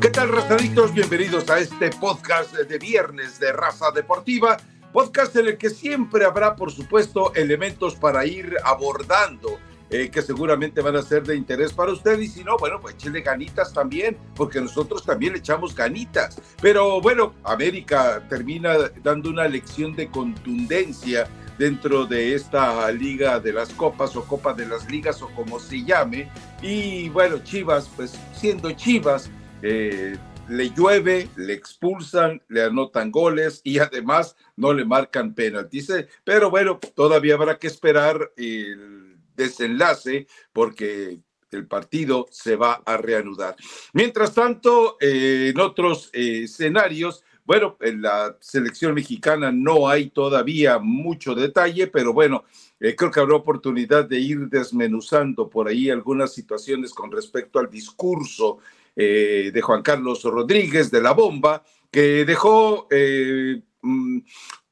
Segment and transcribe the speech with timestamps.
[0.00, 0.94] ¿Qué tal, razaditos?
[0.94, 4.56] Bienvenidos a este podcast de viernes de Raza Deportiva.
[4.92, 9.58] Podcast en el que siempre habrá, por supuesto, elementos para ir abordando
[9.90, 12.16] eh, que seguramente van a ser de interés para usted.
[12.20, 16.40] Y si no, bueno, pues échele ganitas también, porque nosotros también le echamos ganitas.
[16.62, 21.26] Pero bueno, América termina dando una lección de contundencia
[21.58, 25.82] dentro de esta Liga de las Copas o Copa de las Ligas o como se
[25.84, 26.30] llame.
[26.62, 29.28] Y bueno, Chivas, pues siendo Chivas,
[29.62, 30.16] eh,
[30.48, 35.92] le llueve, le expulsan, le anotan goles y además no le marcan penaltis.
[36.24, 43.56] Pero bueno, todavía habrá que esperar el desenlace porque el partido se va a reanudar.
[43.92, 50.78] Mientras tanto, eh, en otros eh, escenarios, bueno, en la selección mexicana no hay todavía
[50.78, 52.44] mucho detalle, pero bueno,
[52.78, 57.70] eh, creo que habrá oportunidad de ir desmenuzando por ahí algunas situaciones con respecto al
[57.70, 58.58] discurso
[59.00, 64.18] eh, de Juan Carlos Rodríguez de la bomba, que dejó, eh, mm,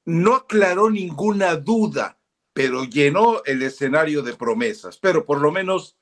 [0.07, 2.19] no aclaró ninguna duda,
[2.53, 5.97] pero llenó el escenario de promesas, pero por lo menos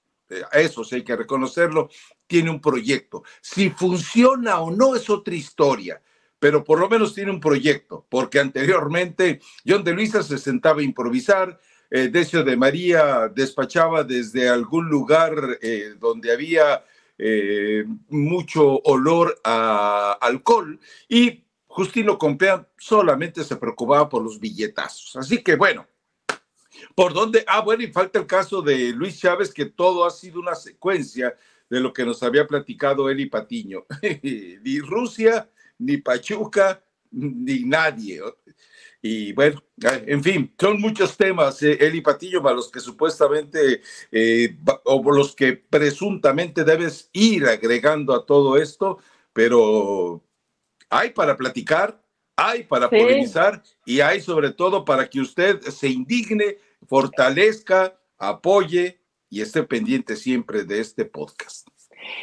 [0.53, 1.91] eso sí hay que reconocerlo,
[2.27, 3.25] tiene un proyecto.
[3.43, 6.01] Si funciona o no es otra historia,
[6.39, 10.85] pero por lo menos tiene un proyecto, porque anteriormente John de Luisa se sentaba a
[10.85, 16.85] improvisar, eh, Decio de María despachaba desde algún lugar eh, donde había
[17.19, 25.17] eh, mucho olor a alcohol y Justino Compea solamente se preocupaba por los billetazos.
[25.17, 25.87] Así que bueno,
[26.95, 27.45] ¿por dónde?
[27.49, 31.37] Ah, bueno, y falta el caso de Luis Chávez, que todo ha sido una secuencia
[31.69, 33.87] de lo que nos había platicado él y Patiño.
[34.23, 38.21] y Rusia ni Pachuca, ni nadie.
[39.07, 44.57] Y bueno, en fin, son muchos temas, eh, Eli Patillo, a los que supuestamente eh,
[44.85, 49.01] o los que presuntamente debes ir agregando a todo esto,
[49.35, 50.25] pero
[50.89, 52.03] hay para platicar,
[52.35, 56.57] hay para polemizar y hay sobre todo para que usted se indigne,
[56.89, 61.69] fortalezca, apoye y esté pendiente siempre de este podcast.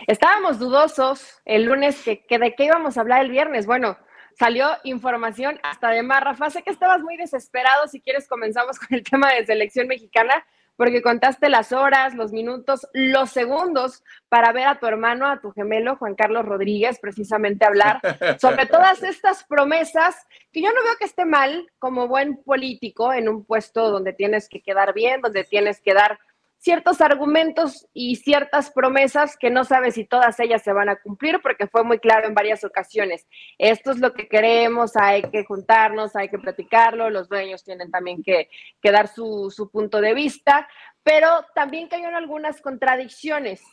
[0.07, 3.67] Estábamos dudosos el lunes que, de qué íbamos a hablar el viernes.
[3.67, 3.99] Bueno,
[4.37, 6.23] salió información hasta de más.
[6.23, 7.87] Rafa, sé que estabas muy desesperado.
[7.87, 12.87] Si quieres, comenzamos con el tema de selección mexicana, porque contaste las horas, los minutos,
[12.93, 17.99] los segundos para ver a tu hermano, a tu gemelo, Juan Carlos Rodríguez, precisamente hablar
[18.39, 20.15] sobre todas estas promesas,
[20.51, 24.49] que yo no veo que esté mal como buen político en un puesto donde tienes
[24.49, 26.19] que quedar bien, donde tienes que dar
[26.61, 31.39] ciertos argumentos y ciertas promesas que no sabe si todas ellas se van a cumplir,
[31.41, 33.27] porque fue muy claro en varias ocasiones.
[33.57, 38.21] Esto es lo que queremos, hay que juntarnos, hay que platicarlo, los dueños tienen también
[38.21, 38.47] que,
[38.83, 40.67] dar su, su punto de vista,
[41.01, 43.63] pero también que hay algunas contradicciones.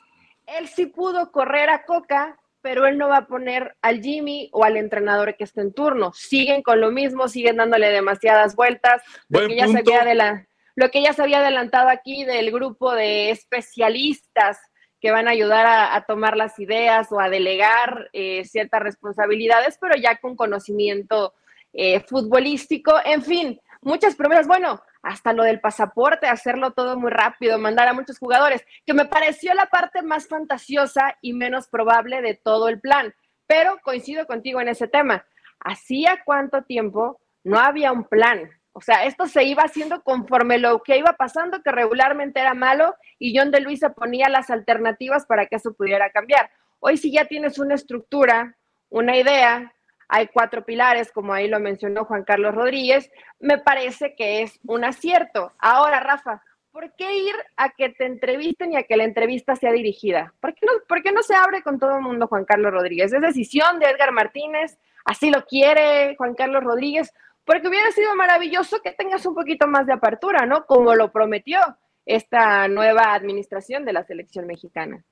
[0.46, 4.64] Él sí pudo correr a Coca, pero él no va a poner al Jimmy o
[4.64, 6.12] al entrenador que esté en turno.
[6.14, 10.48] Siguen con lo mismo, siguen dándole demasiadas vueltas, porque ya se de la
[10.78, 14.60] lo que ya se había adelantado aquí del grupo de especialistas
[15.00, 19.96] que van a ayudar a, tomar las ideas o a delegar eh, ciertas responsabilidades, pero
[20.00, 21.34] ya con conocimiento
[21.72, 22.94] eh, futbolístico.
[23.04, 24.46] En fin, muchas promesas.
[24.46, 29.06] Bueno, hasta lo del pasaporte, hacerlo todo muy rápido, mandar a muchos jugadores, que me
[29.06, 33.12] pareció la parte más fantasiosa y menos probable de todo el plan.
[33.48, 35.26] Pero coincido contigo en ese tema.
[35.58, 38.48] ¿Hacía cuánto tiempo no había un plan?
[38.72, 42.94] O sea, esto se iba haciendo conforme lo que iba pasando, que regularmente era malo,
[43.18, 46.50] y John de Luisa ponía las alternativas para que eso pudiera cambiar.
[46.80, 48.56] Hoy si ya tienes una estructura,
[48.88, 49.74] una idea,
[50.08, 54.84] hay cuatro pilares, como ahí lo mencionó Juan Carlos Rodríguez, me parece que es un
[54.84, 55.52] acierto.
[55.58, 59.72] Ahora, Rafa, ¿por qué ir a que te entrevisten y a que la entrevista sea
[59.72, 60.32] dirigida?
[60.40, 63.12] ¿Por qué no, por qué no se abre con todo el mundo Juan Carlos Rodríguez?
[63.12, 67.12] Es decisión de Edgar Martínez, así lo quiere Juan Carlos Rodríguez
[67.48, 70.66] porque hubiera sido maravilloso que tengas un poquito más de apertura, ¿no?
[70.66, 71.58] Como lo prometió
[72.04, 75.02] esta nueva administración de la selección mexicana.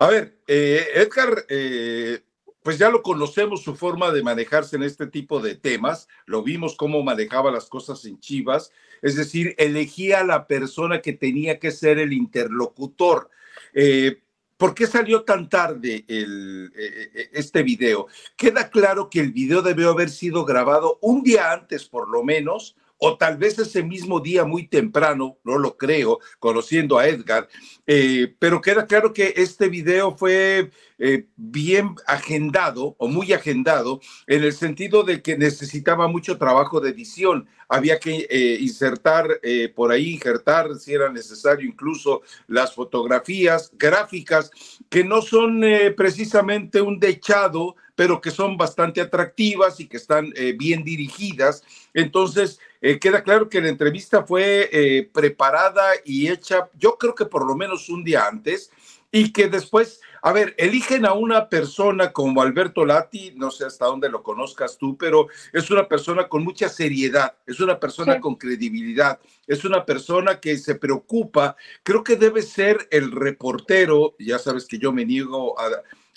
[0.00, 2.22] A ver, eh, Edgar, eh,
[2.60, 6.74] pues ya lo conocemos su forma de manejarse en este tipo de temas, lo vimos
[6.74, 11.70] cómo manejaba las cosas en Chivas, es decir, elegía a la persona que tenía que
[11.70, 13.30] ser el interlocutor.
[13.74, 14.22] Eh,
[14.58, 18.08] ¿Por qué salió tan tarde el, eh, eh, este video?
[18.36, 22.74] Queda claro que el video debió haber sido grabado un día antes, por lo menos,
[22.98, 27.48] o tal vez ese mismo día muy temprano, no lo creo, conociendo a Edgar,
[27.86, 34.42] eh, pero queda claro que este video fue eh, bien agendado o muy agendado en
[34.42, 37.48] el sentido de que necesitaba mucho trabajo de edición.
[37.68, 39.40] Había que eh, insertar
[39.74, 44.50] por ahí, injertar, si era necesario, incluso las fotografías gráficas
[44.88, 45.62] que no son
[45.94, 51.64] precisamente un dechado pero que son bastante atractivas y que están eh, bien dirigidas.
[51.92, 57.26] Entonces, eh, queda claro que la entrevista fue eh, preparada y hecha, yo creo que
[57.26, 58.70] por lo menos un día antes,
[59.10, 63.86] y que después, a ver, eligen a una persona como Alberto Lati, no sé hasta
[63.86, 68.36] dónde lo conozcas tú, pero es una persona con mucha seriedad, es una persona con
[68.36, 69.18] credibilidad,
[69.48, 74.78] es una persona que se preocupa, creo que debe ser el reportero, ya sabes que
[74.78, 75.68] yo me niego a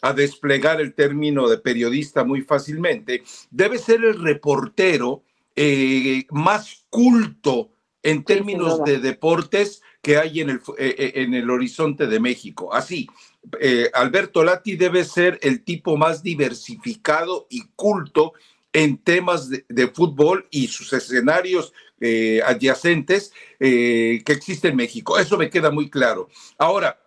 [0.02, 5.24] a desplegar el término de periodista muy fácilmente, debe ser el reportero
[5.56, 7.72] eh, más culto
[8.04, 12.74] en términos de deportes que hay en el, eh, eh, en el horizonte de México.
[12.74, 13.08] Así,
[13.94, 18.34] Alberto Lati debe ser el tipo más diversificado y culto
[18.74, 21.74] en temas de, de fútbol y sus escenarios
[22.46, 25.20] adyacentes que existe en México.
[25.20, 26.30] Eso me queda muy claro.
[26.58, 27.00] Ahora,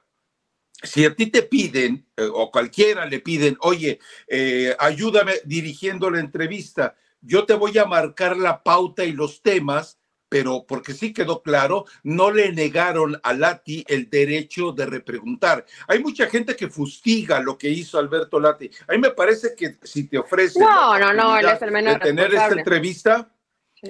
[0.85, 3.99] si a ti te piden, eh, o cualquiera le piden, oye,
[4.29, 9.99] eh, ayúdame dirigiendo la entrevista, yo te voy a marcar la pauta y los temas,
[10.29, 15.65] pero porque sí quedó claro, no le negaron a Lati el derecho de repreguntar.
[15.87, 18.71] Hay mucha gente que fustiga lo que hizo Alberto Lati.
[18.89, 21.95] A mí me parece que si te ofrece no, no, no, él es el menor
[21.95, 23.31] de tener esta entrevista,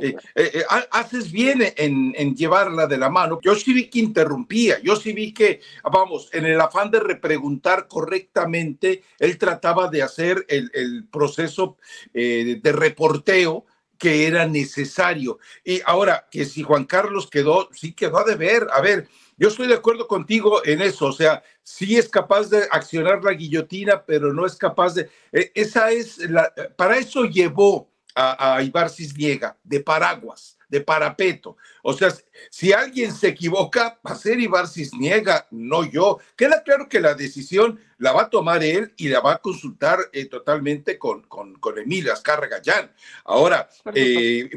[0.00, 3.38] eh, eh, eh, haces bien en, llevarla de la mano.
[3.42, 7.86] Yo sí vi que interrumpía, yo sí vi que, vamos, en el afán de repreguntar
[7.88, 11.76] correctamente, él trataba de hacer el, proceso
[12.12, 13.64] de reporteo
[13.98, 15.38] que era necesario.
[15.64, 18.66] Y ahora, que si Juan Carlos quedó, sí quedó a deber.
[18.72, 22.64] A ver, yo estoy de acuerdo contigo en eso, o sea, sí es capaz de
[22.70, 25.10] accionar la guillotina, pero no es capaz de...
[25.32, 26.52] esa es la...
[26.76, 28.90] Para eso llevó a, a Ibar
[29.62, 31.56] de paraguas, de parapeto.
[31.82, 32.12] O sea,
[32.50, 36.18] si alguien se equivoca, va a ser Ibar Cisniega, no yo.
[36.36, 39.98] Queda claro que la decisión la va a tomar él y la va a consultar
[40.12, 42.92] eh, totalmente con, con, con Emilio Azcarra Gallán.
[43.24, 44.50] Ahora, eh,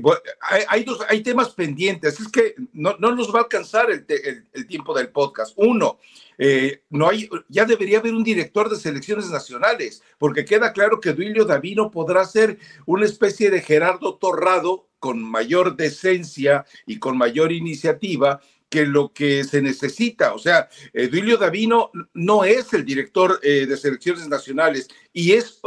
[0.68, 4.06] hay, dos, hay temas pendientes, es que no, no nos va a alcanzar el,
[4.54, 5.54] el tiempo del podcast.
[5.58, 6.00] Uno,
[6.38, 11.14] eh, no hay, ya debería haber un director de selecciones nacionales, porque queda claro que
[11.14, 17.52] Duilio Davino podrá ser una especie de Gerardo Torrado con mayor decencia y con mayor
[17.52, 18.40] iniciativa
[18.70, 20.34] que lo que se necesita.
[20.34, 25.62] O sea, eh, Duilio Davino no es el director eh, de selecciones nacionales y es,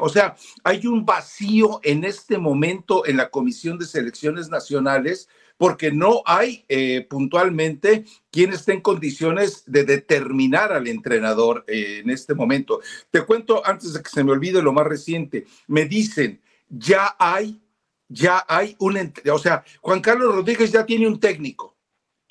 [0.00, 5.28] o sea, hay un vacío en este momento en la Comisión de Selecciones Nacionales
[5.58, 12.10] porque no hay eh, puntualmente quien esté en condiciones de determinar al entrenador eh, en
[12.10, 12.80] este momento.
[13.10, 15.46] Te cuento antes de que se me olvide lo más reciente.
[15.66, 16.40] Me dicen,
[16.70, 17.60] ya hay,
[18.08, 21.76] ya hay un, o sea, Juan Carlos Rodríguez ya tiene un técnico.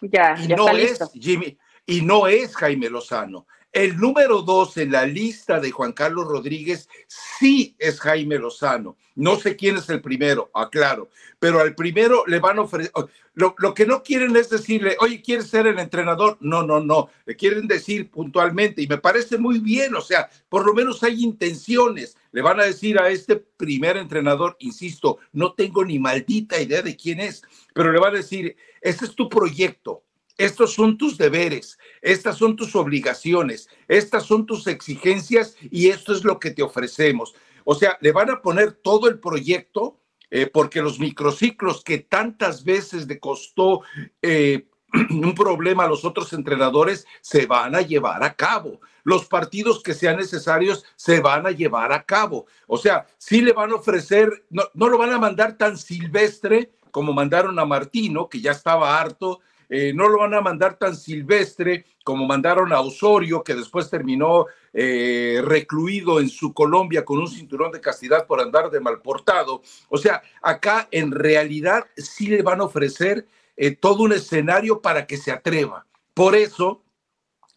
[0.02, 3.48] Ya, y no es Jimmy, y no es Jaime Lozano.
[3.78, 8.98] El número dos en la lista de Juan Carlos Rodríguez sí es Jaime Lozano.
[9.14, 12.92] No sé quién es el primero, aclaro, pero al primero le van a ofrecer.
[13.36, 16.38] Lo, que no quieren es decirle, oye, ¿quieres ser el entrenador?
[16.40, 17.12] No, no, no.
[17.28, 21.24] Le quieren decir puntualmente y me parece muy bien, o sea, por lo menos hay
[21.24, 22.18] intenciones.
[22.32, 26.98] Le van a decir a este primer entrenador, insisto, no tengo ni maldita idea de
[26.98, 27.44] quién es,
[27.76, 30.02] pero le van a decir, este es tu proyecto,
[30.38, 36.23] estos son tus deberes, estas son tus obligaciones, estas son tus exigencias y esto es
[36.23, 37.35] lo que te ofrecemos.
[37.66, 42.64] O sea, le van a poner todo el proyecto eh, porque los microciclos que tantas
[42.64, 43.81] veces le costó
[44.21, 44.68] eh,
[45.09, 48.80] un problema a los otros entrenadores se van a llevar a cabo.
[49.04, 52.45] Los partidos que sean necesarios se van a llevar a cabo.
[52.68, 56.73] O sea, sí le van a ofrecer, no, no lo van a mandar tan silvestre
[56.92, 60.95] como mandaron a Martino, que ya estaba harto eh, no lo van a mandar tan
[60.95, 67.28] silvestre como mandaron a Osorio, que después terminó eh, recluido en su Colombia con un
[67.28, 69.62] cinturón de castidad por andar de mal portado.
[69.90, 75.06] O sea, acá en realidad sí le van a ofrecer eh, todo un escenario para
[75.06, 75.86] que se atreva.
[76.14, 76.83] Por eso,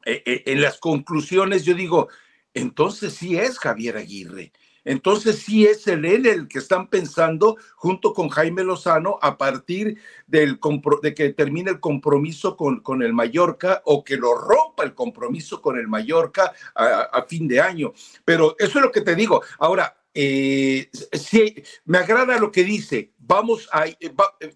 [0.05, 2.09] en las conclusiones yo digo,
[2.52, 4.52] entonces sí es Javier Aguirre.
[4.85, 9.99] Entonces sí es el él el que están pensando junto con Jaime Lozano a partir
[10.27, 10.59] del
[11.03, 15.61] de que termine el compromiso con, con, el Mallorca o que lo rompa el compromiso
[15.61, 17.93] con el Mallorca a, fin de año.
[18.25, 19.43] Pero eso es lo que te digo.
[19.59, 20.90] Ahora, eh,
[21.85, 23.12] me agrada lo que dice.
[23.19, 23.97] Vamos a, eh,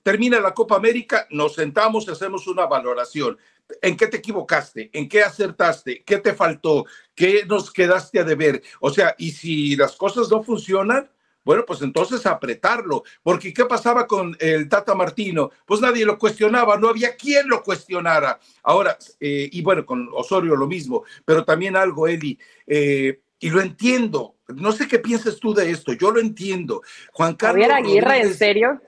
[0.03, 3.39] termina la Copa América, nos sentamos y hacemos una valoración.
[3.81, 4.91] ¿En qué te equivocaste?
[4.93, 6.03] ¿En qué acertaste?
[6.05, 6.85] ¿Qué te faltó?
[7.15, 8.63] ¿Qué nos quedaste a deber?
[8.81, 11.11] O sea, y si las cosas no funcionan,
[11.45, 15.51] bueno, pues entonces apretarlo, porque ¿qué pasaba con el Tata Martino?
[15.67, 18.41] Pues nadie lo cuestionaba, no había quien lo cuestionara.
[18.63, 23.61] Ahora, eh, y bueno, con Osorio lo mismo, pero también algo, Eli, eh, y lo
[23.61, 26.83] entiendo, no sé qué piensas tú de esto, yo lo entiendo.
[27.13, 27.67] Juan Carlos.
[27.67, 28.81] Javier Aguirre, ¿en serio?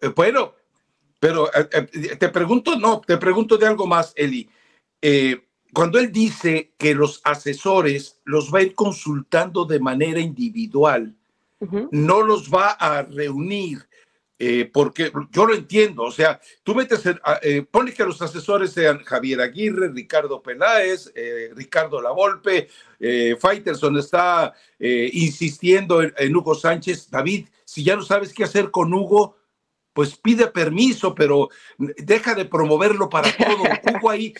[0.00, 0.54] Eh, bueno,
[1.20, 1.48] pero
[2.18, 4.48] te pregunto, no, te pregunto de algo más, Eli.
[5.72, 11.16] cuando él dice que los asesores los va a ir consultando de manera individual,
[11.90, 13.88] no los va a reunir.
[14.36, 17.02] Eh, porque yo lo entiendo, o sea, tú metes,
[17.42, 23.96] eh, pone que los asesores sean Javier Aguirre, Ricardo Peláez, eh, Ricardo Lavolpe, eh, Faitelson
[23.96, 27.08] está insistiendo en, Hugo Sánchez.
[27.10, 29.36] David, si ya no sabes qué hacer con Hugo,
[29.92, 31.48] pues pide permiso, pero
[31.78, 33.62] deja de promoverlo para todo.
[33.98, 34.34] Hugo ahí,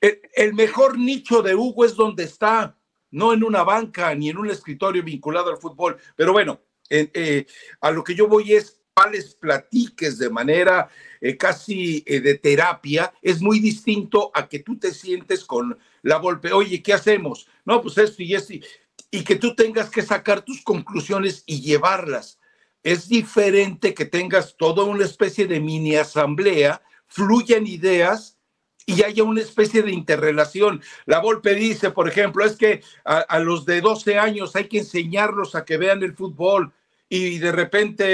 [0.00, 2.78] el mejor nicho de Hugo es donde está,
[3.10, 5.98] no en una banca ni en un escritorio vinculado al fútbol.
[6.16, 7.46] Pero bueno, eh,
[7.80, 10.88] a lo que yo voy es les platiques de manera
[11.20, 16.16] eh, casi eh, de terapia, es muy distinto a que tú te sientes con la
[16.16, 17.48] golpe, oye, ¿qué hacemos?
[17.64, 18.54] No, pues esto y esto,
[19.10, 22.38] y que tú tengas que sacar tus conclusiones y llevarlas.
[22.82, 28.38] Es diferente que tengas toda una especie de mini asamblea, fluyan ideas
[28.86, 30.82] y haya una especie de interrelación.
[31.06, 35.54] La Volpe dice, por ejemplo, es que a, los de 12 años hay que enseñarlos
[35.54, 36.72] a que vean el fútbol
[37.12, 38.04] y de repente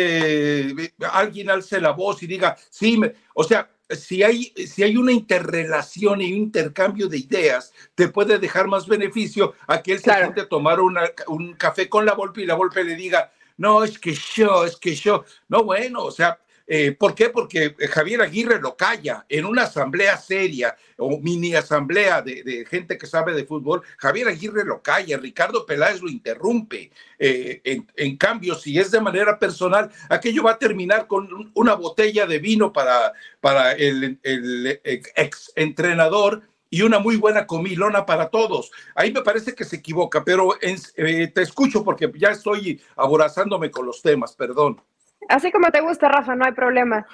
[0.70, 2.98] eh, alguien alce la voz y diga, sí,
[3.34, 8.38] o sea, si hay, si hay una interrelación y un intercambio de ideas, te puede
[8.38, 12.42] dejar más beneficio a que él se siente a tomar un café con la Volpe
[12.42, 16.10] y la Volpe le diga, no, es que yo, es que yo, no, bueno, o
[16.10, 17.30] sea, eh, ¿Por qué?
[17.30, 22.98] Porque eh, Javier Aguirre lo calla en una asamblea seria o mini asamblea de, gente
[22.98, 23.82] que sabe de fútbol.
[23.98, 26.90] Javier Aguirre lo calla, Ricardo Peláez lo interrumpe.
[27.18, 27.60] Eh,
[27.94, 32.38] en, cambio, si es de manera personal, aquello va a terminar con una botella de
[32.38, 38.72] vino para, para el, ex entrenador y una muy buena comilona para todos.
[38.94, 44.02] Ahí me parece que se equivoca, pero te escucho porque ya estoy aborazándome con los
[44.02, 44.80] temas, perdón.
[45.28, 47.06] Así como te gusta, Rafa, no hay problema.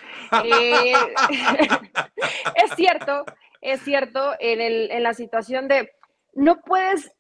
[0.45, 0.93] Eh,
[2.57, 3.25] es cierto,
[3.61, 5.93] es cierto, en, el, en la situación de
[6.35, 7.13] no puedes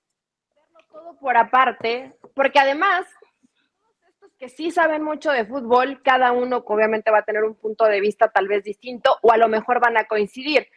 [0.46, 3.06] hacerlo todo por aparte, porque además,
[4.06, 7.84] estos que sí saben mucho de fútbol, cada uno obviamente va a tener un punto
[7.84, 10.68] de vista tal vez distinto o a lo mejor van a coincidir,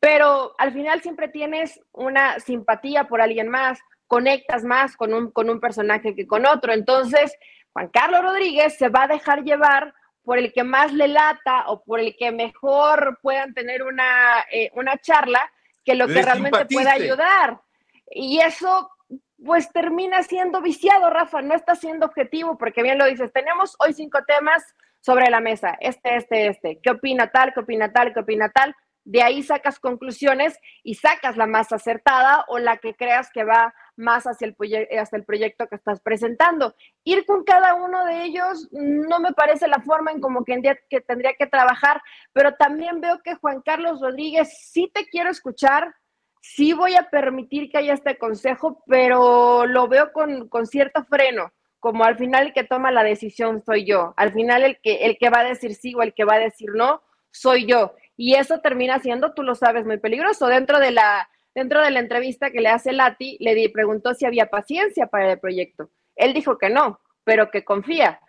[0.00, 5.48] pero al final siempre tienes una simpatía por alguien más, conectas más con un, con
[5.48, 7.36] un personaje que con otro, entonces
[7.74, 11.84] Juan Carlos Rodríguez se va a dejar llevar por el que más le lata o
[11.84, 15.52] por el que mejor puedan tener una, eh, una charla
[15.84, 17.60] que lo que realmente pueda ayudar.
[18.10, 18.90] Y eso
[19.44, 23.92] pues termina siendo viciado, Rafa, no está siendo objetivo, porque bien lo dices, tenemos hoy
[23.92, 28.20] cinco temas sobre la mesa, este, este, este, ¿qué opina tal, qué opina tal, qué
[28.20, 28.74] opina tal?
[29.04, 33.74] De ahí sacas conclusiones y sacas la más acertada o la que creas que va
[33.96, 34.56] más hacia el,
[34.98, 36.74] hacia el proyecto que estás presentando.
[37.04, 41.00] Ir con cada uno de ellos no me parece la forma en como que, que
[41.00, 42.00] tendría que trabajar,
[42.32, 45.94] pero también veo que Juan Carlos Rodríguez, sí te quiero escuchar,
[46.40, 51.52] sí voy a permitir que haya este consejo, pero lo veo con, con cierto freno
[51.84, 55.18] como al final el que toma la decisión soy yo, al final el que, el
[55.18, 57.92] que va a decir sí o el que va a decir no, soy yo.
[58.16, 60.46] Y eso termina siendo, tú lo sabes, muy peligroso.
[60.46, 64.26] Dentro de la, Dentro de la entrevista que le hace Lati, le di, preguntó si
[64.26, 65.88] había paciencia para el proyecto.
[66.16, 68.20] Él dijo que no, pero que confía.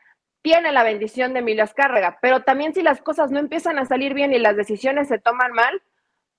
[0.44, 4.13] Tiene la bendición de Emilio Azcárraga, pero también si las cosas no empiezan a salir
[4.13, 5.82] bien y las decisiones se toman mal,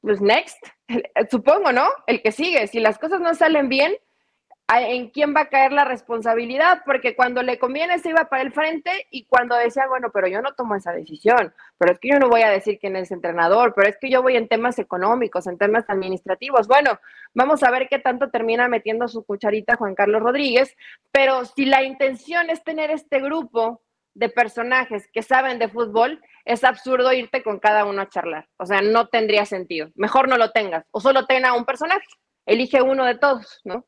[0.00, 0.64] pues next,
[1.30, 1.88] supongo, ¿no?
[2.06, 2.68] El que sigue.
[2.68, 3.96] Si las cosas no salen bien,
[4.68, 8.52] en quién va a caer la responsabilidad, porque cuando le conviene se iba para el
[8.52, 12.18] frente y cuando decía, bueno, pero yo no tomo esa decisión, pero es que yo
[12.18, 15.46] no voy a decir quién es entrenador, pero es que yo voy en temas económicos,
[15.46, 16.66] en temas administrativos.
[16.66, 16.98] Bueno,
[17.32, 20.76] vamos a ver qué tanto termina metiendo su cucharita Juan Carlos Rodríguez,
[21.12, 23.82] pero si la intención es tener este grupo
[24.14, 28.48] de personajes que saben de fútbol, es absurdo irte con cada uno a charlar.
[28.56, 29.90] O sea, no tendría sentido.
[29.94, 32.06] Mejor no lo tengas o solo tenga un personaje.
[32.46, 33.84] Elige uno de todos, ¿no?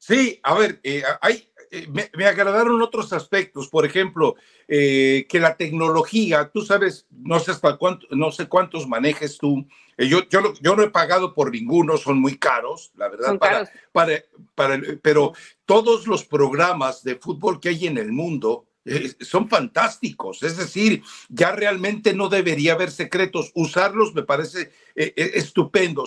[0.00, 4.34] Sí, a ver, eh, hay, eh, me, agradaron otros aspectos, por ejemplo,
[4.66, 9.66] que la tecnología, tú sabes, no sé hasta cuánto, no sé cuántos manejes tú.
[9.98, 14.24] yo, yo, yo no he pagado por ninguno, son muy caros, la verdad, para, para,
[14.54, 15.34] para, pero
[15.66, 20.42] todos los programas de fútbol que hay en el mundo, eh, son fantásticos.
[20.42, 23.50] Es decir, ya realmente no debería haber secretos.
[23.54, 26.04] Usarlos me parece eh, eh, estupendo.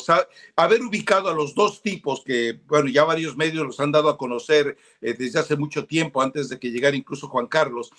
[0.56, 4.18] haber ubicado a los dos tipos que, bueno, ya varios medios los han dado a
[4.18, 7.92] conocer desde hace mucho tiempo, antes de que llegara incluso Juan Carlos,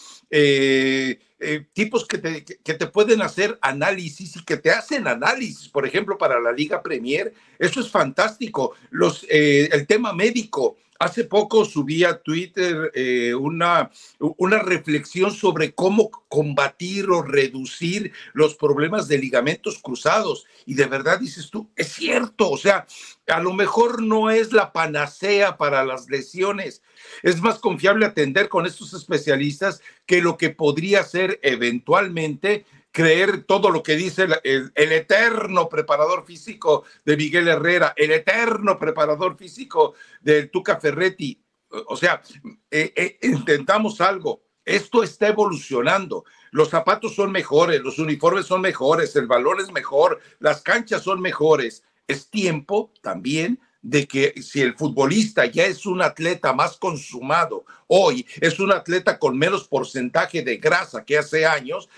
[1.72, 6.16] tipos que te, que te pueden hacer análisis y que te hacen análisis, por ejemplo,
[6.16, 7.34] para la Liga Premier.
[7.58, 8.72] Eso es fantástico.
[8.90, 16.10] Los, el tema médico Hace poco subí a Twitter eh, una, una reflexión sobre cómo
[16.28, 20.46] combatir o reducir los problemas de ligamentos cruzados.
[20.66, 22.86] Y de verdad dices tú, es cierto, o sea,
[23.26, 26.82] a lo mejor no es la panacea para las lesiones.
[27.22, 33.70] Es más confiable atender con estos especialistas que lo que podría ser eventualmente creer todo
[33.70, 40.44] lo que dice el, eterno preparador físico de Miguel Herrera, el eterno preparador físico de
[40.46, 41.42] Tuca Ferretti.
[41.88, 42.22] O sea,
[42.70, 44.42] eh, eh, intentamos algo.
[44.64, 46.24] Esto está evolucionando.
[46.52, 51.20] Los zapatos son mejores, los uniformes son mejores, el balón es mejor, las canchas son
[51.20, 51.82] mejores.
[52.06, 58.26] Es tiempo también de que si el futbolista ya es un atleta más consumado hoy,
[58.40, 61.90] es un atleta con menos porcentaje de grasa que hace años,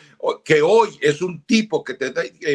[0.44, 1.94] que hoy es un tipo que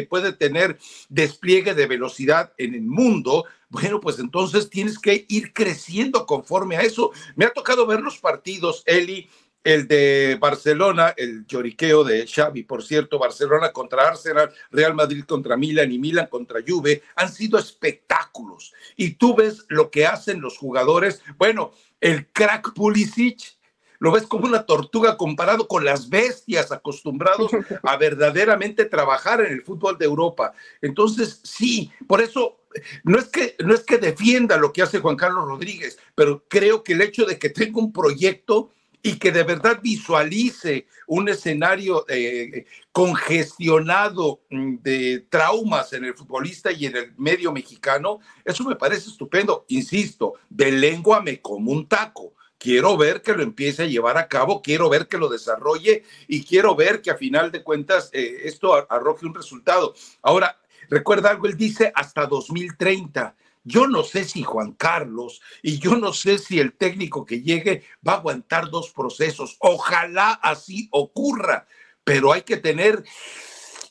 [0.08, 6.26] puede tener despliegue de velocidad en el mundo, bueno, pues entonces tienes que ir creciendo
[6.26, 7.10] conforme a eso.
[7.34, 9.30] Me ha tocado ver los partidos, Eli,
[9.64, 15.56] el de Barcelona, el lloriqueo de Xavi, por cierto, Barcelona contra Arsenal, Real Madrid contra
[15.56, 18.72] Milan y Milan contra Juve, han sido espectáculos.
[18.96, 21.22] Y tú ves lo que hacen los jugadores.
[21.38, 23.56] Bueno, el crack Pulisic,
[24.02, 27.52] lo ves como una tortuga comparado con las bestias acostumbrados
[27.84, 30.54] a verdaderamente trabajar en el fútbol de Europa.
[30.80, 32.58] Entonces, sí, por eso
[33.04, 36.82] no es que no es que defienda lo que hace Juan Carlos Rodríguez, pero creo
[36.82, 38.72] que el hecho de que tenga un proyecto
[39.02, 46.70] y que de verdad visualice un escenario eh, congestionado mm, de traumas en el futbolista
[46.70, 49.64] y en el medio mexicano, eso me parece estupendo.
[49.68, 52.34] Insisto, de lengua me como un taco.
[52.58, 56.44] Quiero ver que lo empiece a llevar a cabo, quiero ver que lo desarrolle y
[56.44, 59.94] quiero ver que a final de cuentas eh, esto arroje un resultado.
[60.22, 63.34] Ahora, recuerda algo, él dice hasta 2030.
[63.64, 67.84] Yo no sé si Juan Carlos y yo no sé si el técnico que llegue
[68.06, 69.56] va a aguantar dos procesos.
[69.60, 71.66] Ojalá así ocurra,
[72.04, 73.04] pero hay que tener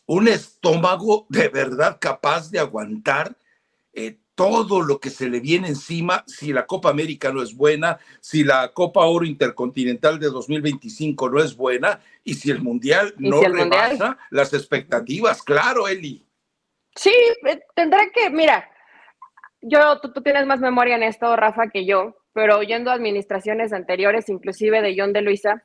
[0.06, 3.38] un estómago de verdad capaz de aguantar
[3.94, 8.00] eh, todo lo que se le viene encima si la Copa América no es buena,
[8.20, 13.42] si la Copa Oro Intercontinental de 2025 no es buena y si el Mundial no
[13.42, 15.44] rebasa las expectativas.
[15.44, 16.26] Claro, Eli.
[16.96, 17.14] Sí,
[17.46, 18.71] eh, tendrá que, mira,
[19.62, 24.82] yo, tú, tienes más memoria en esto, Rafa, que yo, pero oyendo administraciones anteriores, inclusive
[24.82, 25.64] de John de Luisa,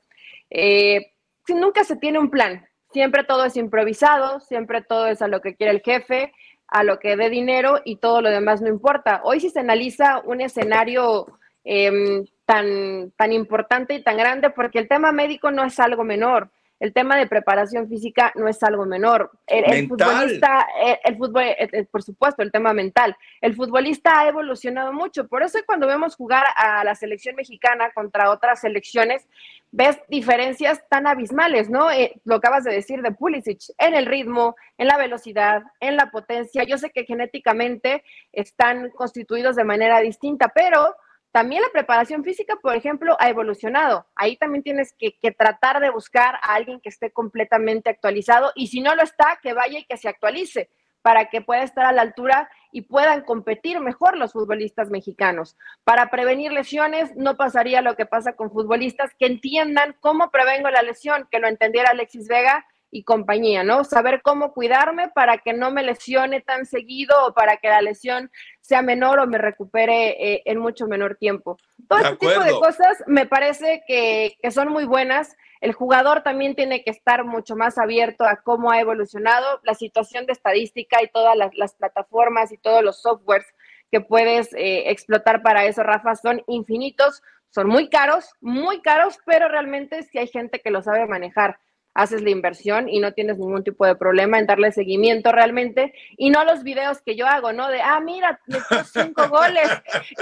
[0.50, 1.12] eh,
[1.48, 2.66] nunca se tiene un plan.
[2.92, 6.32] Siempre todo es improvisado, siempre todo es a lo que quiere el jefe,
[6.68, 9.20] a lo que dé dinero y todo lo demás no importa.
[9.24, 11.26] Hoy si se analiza un escenario
[11.64, 16.50] em, tan, tan importante y tan grande, porque el tema médico no es algo menor
[16.78, 19.30] el tema de preparación física no es algo menor.
[19.46, 20.66] El, futbolista,
[21.04, 21.44] el, fútbol,
[21.90, 23.16] por supuesto, el tema mental.
[23.40, 25.26] El futbolista ha evolucionado mucho.
[25.26, 29.26] Por eso cuando vemos jugar a la selección mexicana contra otras selecciones,
[29.70, 31.90] ves diferencias tan abismales, ¿no?
[31.90, 36.10] Eh, lo acabas de decir de Pulisic, en el ritmo, en la velocidad, en la
[36.10, 36.64] potencia.
[36.64, 40.94] Yo sé que genéticamente están constituidos de manera distinta, pero
[41.36, 44.06] también la preparación física, por ejemplo, ha evolucionado.
[44.14, 48.80] Ahí también tienes que, tratar de buscar a alguien que esté completamente actualizado y si
[48.80, 50.70] no lo está, que vaya y que se actualice
[51.02, 55.58] para que pueda estar a la altura y puedan competir mejor los futbolistas mexicanos.
[55.84, 60.80] Para prevenir lesiones no pasaría lo que pasa con futbolistas que entiendan cómo prevengo la
[60.80, 63.84] lesión, que lo entendiera Alexis Vega y compañía, ¿no?
[63.84, 68.30] Saber cómo cuidarme para que no me lesione tan seguido o para que la lesión
[68.60, 71.56] sea menor o me recupere eh, en mucho menor tiempo.
[71.88, 75.36] Todo este tipo de cosas me parece que, son muy buenas.
[75.60, 80.26] El jugador también tiene que estar mucho más abierto a cómo ha evolucionado la situación
[80.26, 83.46] de estadística y todas las, plataformas y todos los softwares
[83.90, 89.48] que puedes eh, explotar para eso, Rafa, son infinitos, son muy caros, muy caros, pero
[89.48, 91.58] realmente sí hay gente que lo sabe manejar
[91.96, 96.30] haces la inversión y no tienes ningún tipo de problema en darle seguimiento realmente y
[96.30, 97.68] no los videos que yo hago, ¿no?
[97.68, 99.68] De, ah, mira, metió cinco goles,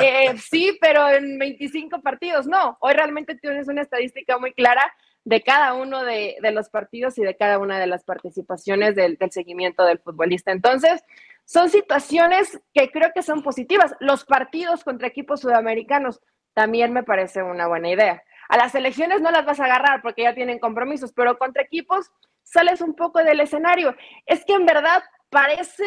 [0.01, 4.93] eh, sí, pero en 25 partidos, no, hoy realmente tienes una estadística muy clara
[5.25, 9.33] de cada uno de, los partidos y de cada una de las participaciones del, del
[9.33, 10.53] seguimiento del futbolista.
[10.53, 11.03] Entonces,
[11.45, 13.95] son situaciones que creo que son positivas.
[14.01, 16.21] Los partidos contra equipos sudamericanos
[16.53, 18.23] también me parece una buena idea.
[18.55, 22.13] A las elecciones no las vas a agarrar porque ya tienen compromisos, pero contra equipos
[22.45, 23.97] sales un poco del escenario.
[24.27, 25.85] Es que en verdad parece,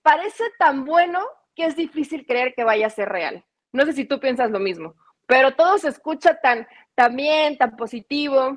[0.00, 1.20] parece tan bueno
[1.54, 3.44] que es difícil creer que vaya a ser real.
[3.70, 4.94] No sé si tú piensas lo mismo,
[5.26, 8.56] pero todo se escucha tan, tan bien, tan positivo,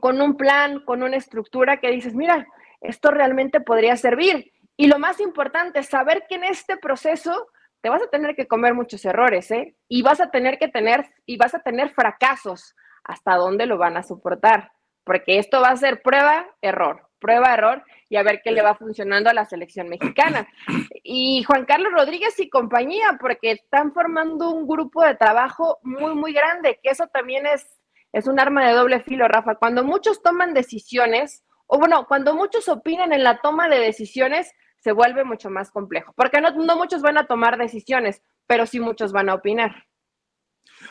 [0.00, 2.46] con un plan, con una estructura que dices, mira,
[2.80, 4.50] esto realmente podría servir.
[4.78, 7.48] Y lo más importante, saber que en este proceso
[7.82, 9.76] te vas a tener que comer muchos errores, ¿eh?
[9.88, 12.74] Y vas a tener que tener, y vas a tener fracasos.
[13.04, 14.70] ¿Hasta dónde lo van a soportar?
[15.04, 18.76] Porque esto va a ser prueba, error, prueba, error, y a ver qué le va
[18.76, 20.46] funcionando a la selección mexicana.
[21.02, 26.32] Y Juan Carlos Rodríguez y compañía, porque están formando un grupo de trabajo muy, muy
[26.32, 27.80] grande, que eso también es,
[28.12, 29.56] es un arma de doble filo, Rafa.
[29.56, 34.92] Cuando muchos toman decisiones, o bueno, cuando muchos opinan en la toma de decisiones, se
[34.92, 39.28] vuelve mucho más complejo, porque no, muchos van a tomar decisiones, pero sí muchos van
[39.28, 39.86] a opinar.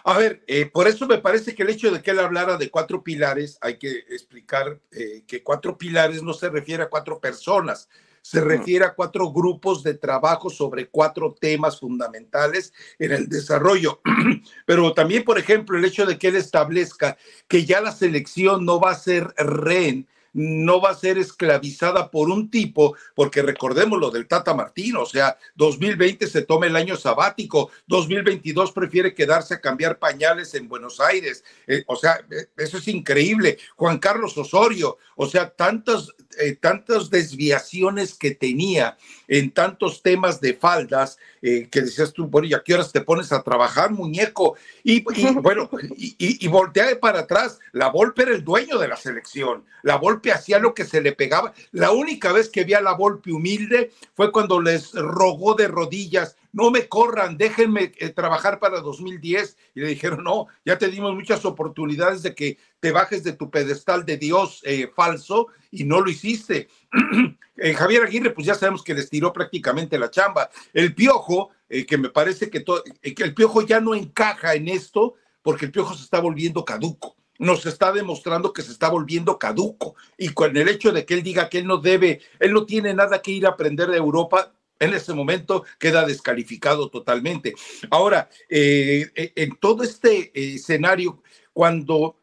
[0.05, 2.69] A ver, eh, por eso me parece que el hecho de que él hablara de
[2.69, 7.89] cuatro pilares, hay que explicar eh, que cuatro pilares no se refiere a cuatro personas,
[8.21, 13.99] se refiere a cuatro grupos de trabajo sobre cuatro temas fundamentales en el desarrollo.
[14.65, 18.79] Pero también, por ejemplo, el hecho de que él establezca que ya la selección no
[18.79, 24.11] va a ser rehén no va a ser esclavizada por un tipo, porque recordemos lo
[24.11, 29.61] del Tata Martino, o sea, 2020 se toma el año sabático, 2022 prefiere quedarse a
[29.61, 33.57] cambiar pañales en Buenos Aires, eh, o sea, eh, eso es increíble.
[33.75, 40.53] Juan Carlos Osorio, o sea, tantas, eh, tantas desviaciones que tenía en tantos temas de
[40.53, 44.55] faldas, que decías tú, bueno, ¿y a qué horas te pones a trabajar, muñeco?
[44.83, 45.03] Y,
[45.41, 49.97] bueno, y, y, voltea para atrás, la Volpe era el dueño de la selección, la
[49.97, 51.53] Volpe hacía lo que se le pegaba.
[51.71, 56.35] La única vez que vi a la Volpe humilde fue cuando les rogó de rodillas,
[56.53, 59.57] no me corran, déjenme eh, trabajar para 2010.
[59.75, 63.49] Y le dijeron, no, ya te dimos muchas oportunidades de que te bajes de tu
[63.49, 66.67] pedestal de Dios eh, falso y no lo hiciste.
[67.63, 70.49] Eh, Javier Aguirre, pues ya sabemos que les tiró prácticamente la chamba.
[70.73, 75.65] El piojo, que me parece que, que el piojo ya no encaja en esto porque
[75.65, 79.95] el piojo se está volviendo caduco nos está demostrando que se está volviendo caduco.
[80.15, 82.93] Y con el hecho de que él diga que él no debe, él no tiene
[82.93, 87.55] nada que ir a aprender de Europa, en ese momento queda descalificado totalmente.
[87.89, 92.21] Ahora, eh, eh, en todo este escenario, cuando,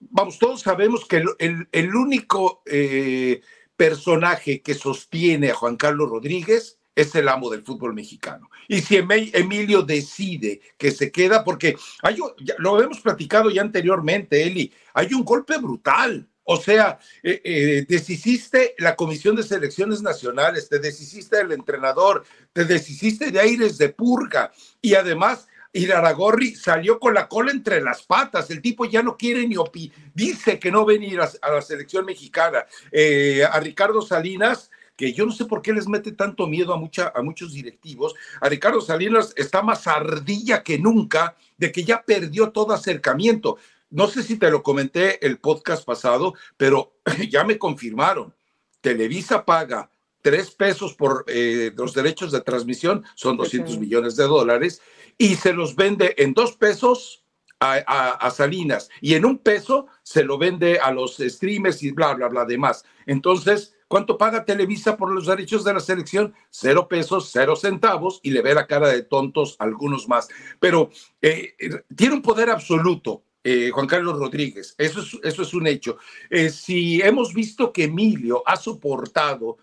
[0.00, 3.42] vamos, todos sabemos que el, único eh,
[3.78, 8.50] personaje que sostiene a Juan Carlos Rodríguez es el amo del fútbol mexicano.
[8.66, 12.16] Y si Emilio decide que se queda, porque hay,
[12.58, 16.28] lo hemos platicado ya anteriormente, Eli, hay un golpe brutal.
[16.42, 22.64] O sea, eh, eh, deshiciste la Comisión de Selecciones Nacionales, te deshiciste del entrenador, te
[22.64, 24.50] deshiciste de aires de purga
[24.82, 28.50] y además Iraragorri salió con la cola entre las patas.
[28.50, 32.04] El tipo ya no quiere ni opi, dice que no venir a, a la selección
[32.04, 32.64] mexicana.
[32.90, 36.76] Eh, a Ricardo Salinas que yo no sé por qué les mete tanto miedo a,
[36.76, 38.16] mucha, a muchos directivos.
[38.40, 43.58] A Ricardo Salinas está más ardilla que nunca de que ya perdió todo acercamiento.
[43.90, 46.96] No sé si te lo comenté el podcast pasado, pero
[47.30, 48.34] ya me confirmaron.
[48.80, 49.88] Televisa paga
[50.20, 54.82] tres pesos por eh, los derechos de transmisión, son 200 millones de dólares,
[55.18, 57.24] y se los vende en dos pesos
[57.60, 62.28] a, Salinas y en un peso se lo vende a los streamers y bla, bla,
[62.28, 62.84] bla, demás.
[63.04, 66.34] Entonces, ¿Cuánto paga Televisa por los derechos de la selección?
[66.50, 70.28] Cero pesos, cero centavos y le ve la cara de tontos algunos más.
[70.60, 70.90] Pero
[71.22, 71.54] eh,
[71.96, 73.24] tiene un poder absoluto.
[73.42, 75.96] Eh, Juan Carlos Rodríguez, eso es, eso es un hecho.
[76.28, 79.56] Eh, si hemos visto que Emilio ha soportado,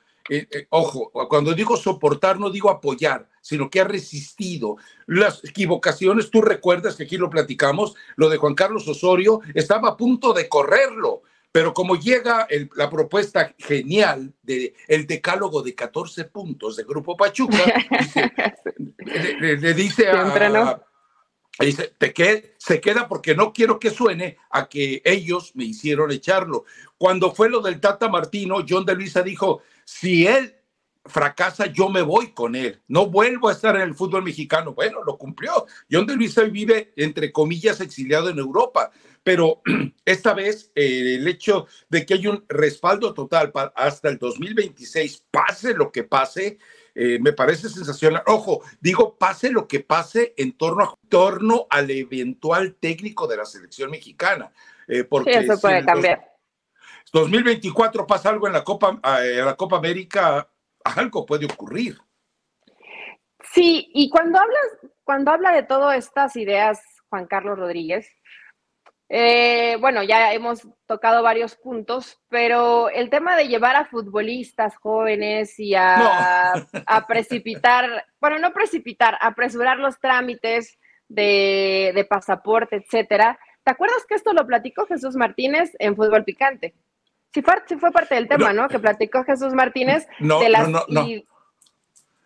[0.70, 6.32] ojo, cuando digo soportar no digo apoyar, sino que ha resistido las equivocaciones.
[6.32, 10.50] Tú recuerdas que aquí lo platicamos, lo de Juan Carlos Osorio, estaba a punto de
[10.50, 11.22] correrlo
[11.56, 17.58] pero como llega la propuesta genial del el decálogo de 14 puntos de Grupo Pachuca,
[19.40, 20.86] le, dice a...
[21.60, 26.66] Dice, te se queda porque no quiero que suene a que ellos me hicieron echarlo.
[26.98, 30.56] Cuando fue lo del Tata Martino, John de Luisa dijo, si él
[31.06, 32.82] fracasa, yo me voy con él.
[32.88, 34.74] No vuelvo a estar en el fútbol mexicano.
[34.74, 35.66] Bueno, lo cumplió.
[35.90, 38.92] John de Luisa vive, entre comillas, exiliado en Europa
[39.26, 39.64] pero
[40.06, 45.74] esta vez eh, el hecho de que hay un respaldo total hasta el 2026, pase
[45.74, 46.60] lo que pase,
[46.96, 48.24] eh, me parece sensacional.
[48.28, 53.46] Ojo, digo, pase lo que pase en torno, a, torno al eventual técnico de la
[53.46, 54.52] selección mexicana.
[54.88, 56.32] Eh, porque sí, eso puede cambiar.
[57.12, 60.50] 2024 pasa algo en la Copa, en la Copa América,
[60.84, 61.98] algo puede ocurrir.
[63.54, 68.08] Sí, y cuando hablas, cuando habla de todas estas ideas, Juan Carlos Rodríguez,
[69.08, 75.60] eh, bueno, ya hemos tocado varios puntos, pero el tema de llevar a futbolistas jóvenes
[75.60, 76.54] y a,
[77.08, 83.38] precipitar, bueno, no precipitar, apresurar los trámites de, pasaporte, etcétera.
[83.64, 86.74] ¿Te acuerdas que esto lo platicó Jesús Martínez en Fútbol Picante?
[87.32, 88.68] Sí fue, fue parte del tema, ¿no?
[88.70, 90.70] Que platicó Jesús Martínez de las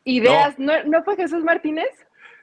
[0.05, 0.57] ideas.
[0.59, 1.89] ¿No, ¿No fue Jesús Martínez?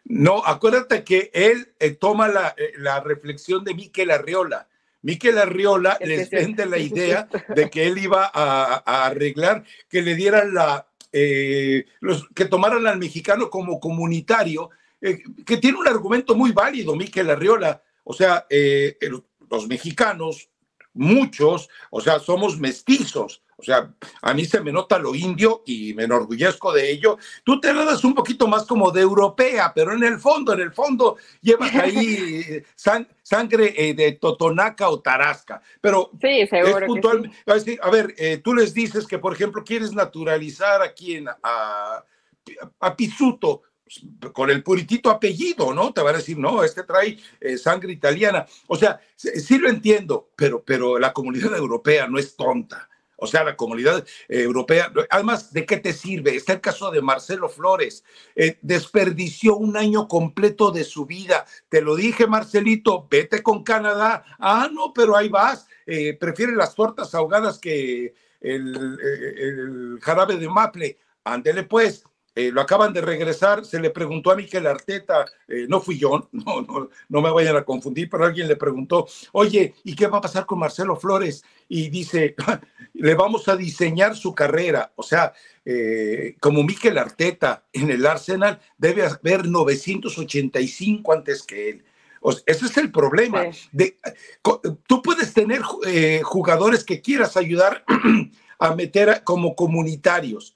[0.09, 4.69] No, acuérdate que él eh, toma eh, la, reflexión de Miquel Arriola.
[5.03, 10.55] Miquel Arriola les vende la idea de que él iba a, arreglar, que le dieran
[10.55, 11.87] la, eh,
[12.35, 17.83] que tomaran al mexicano como comunitario, que tiene un argumento muy válido, Miquel Arriola.
[18.05, 18.47] O sea,
[19.51, 20.49] los mexicanos,
[20.95, 23.43] muchos, o sea, somos mestizos.
[23.59, 23.91] O sea,
[24.21, 27.17] a mí se me nota lo indio y me enorgullezco de ello.
[27.43, 30.73] Tú te das un poquito más como de europea, pero en el fondo, en el
[30.73, 32.63] fondo, llevas ahí
[33.23, 35.63] sangre eh, de Totonaca o Tarasca.
[35.81, 40.83] Pero sí, seguro que A ver, eh, tú les dices que, por ejemplo, quieres naturalizar
[40.83, 42.05] aquí en, a,
[42.81, 43.63] a Pisuto
[44.33, 45.93] con el puritito apellido, ¿no?
[45.93, 48.47] Te van a decir, no, este trae eh, sangre italiana.
[48.67, 52.89] O sea, sí, lo entiendo, pero, pero la comunidad europea no es tonta.
[53.17, 56.37] O sea, la comunidad eh, europea, además, ¿de qué te sirve?
[56.37, 61.47] Está el caso de Marcelo Flores, eh, desperdició un año completo de su vida.
[61.69, 64.25] Te lo dije, Marcelito, vete con Canadá.
[64.39, 65.67] Ah, no, pero ahí vas.
[65.87, 68.99] Eh, prefiere las tortas ahogadas que el,
[69.39, 70.99] el jarabe de maple.
[71.25, 72.05] Ándele pues.
[72.39, 76.29] Eh, lo acaban de regresar, se le preguntó a Miquel Arteta, eh, no fui yo,
[76.33, 80.19] no, no, no, me vayan a confundir, pero alguien le preguntó, oye, ¿y qué va
[80.19, 81.43] a pasar con Marcelo Flores?
[81.67, 82.37] Y dice,
[82.93, 84.93] le vamos a diseñar su carrera.
[84.97, 85.33] O sea,
[85.65, 91.85] eh, como Miquel Arteta en el Arsenal, debe haber 985 antes que él.
[92.45, 93.45] ese es el problema.
[93.73, 93.97] De,
[94.87, 95.63] tú puedes tener
[96.23, 97.83] jugadores que quieras ayudar
[98.59, 100.56] a meter como comunitarios,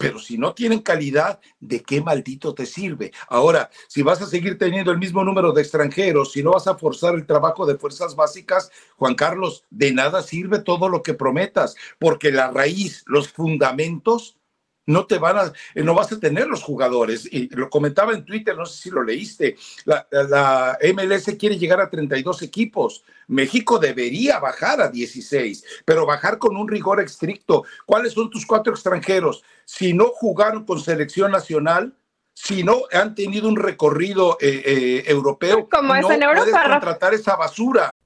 [0.00, 3.12] pero si no tienen calidad, ¿de qué maldito te sirve?
[3.28, 6.78] Ahora, si vas a seguir teniendo el mismo número de extranjeros, si no vas a
[6.78, 11.76] forzar el trabajo de fuerzas básicas, Juan Carlos, de nada sirve todo lo que prometas,
[11.98, 14.38] porque la raíz, los fundamentos,
[14.90, 17.28] no te van a, eh, no vas a tener los jugadores.
[17.30, 21.80] Y lo comentaba en Twitter, no sé si lo leíste, la, la, MLS quiere llegar
[21.80, 23.04] a 32 equipos.
[23.28, 27.64] México debería bajar a 16, pero bajar con un rigor estricto.
[27.86, 29.42] ¿Cuáles son tus cuatro extranjeros?
[29.64, 31.94] Si no jugaron con selección nacional,
[32.34, 37.14] si no han tenido un recorrido eh, eh, europeo, Como no en Europa, puedes contratar
[37.14, 37.90] esa basura.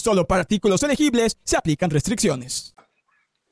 [0.00, 2.74] Solo para artículos elegibles se aplican restricciones.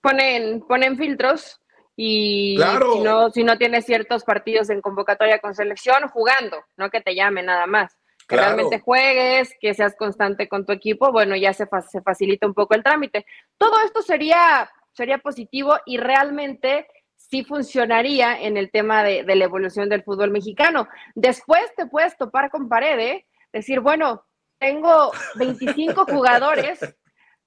[0.00, 1.60] Ponen, ponen filtros
[1.94, 7.02] y si, no, si no tienes ciertos partidos en convocatoria con selección, jugando, no que
[7.02, 7.98] te llame nada más.
[8.26, 12.54] Que realmente juegues, que seas constante con tu equipo, bueno, ya se, se facilita un
[12.54, 13.26] poco el trámite.
[13.58, 19.44] Todo esto sería, sería positivo y realmente sí funcionaría en el tema de, de la
[19.44, 20.88] evolución del fútbol mexicano.
[21.14, 23.26] Después te puedes topar con pared, ¿eh?
[23.52, 24.24] decir, bueno,
[24.58, 26.80] tengo 25 jugadores,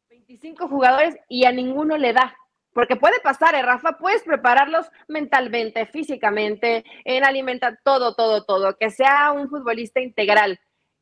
[0.10, 2.36] 25 jugadores y a ninguno le da.
[2.74, 3.98] Porque puede pasar, ¿eh, Rafa?
[3.98, 10.60] Puedes prepararlos mentalmente, físicamente, en alimentar, todo, todo, todo, que sea un futbolista integral.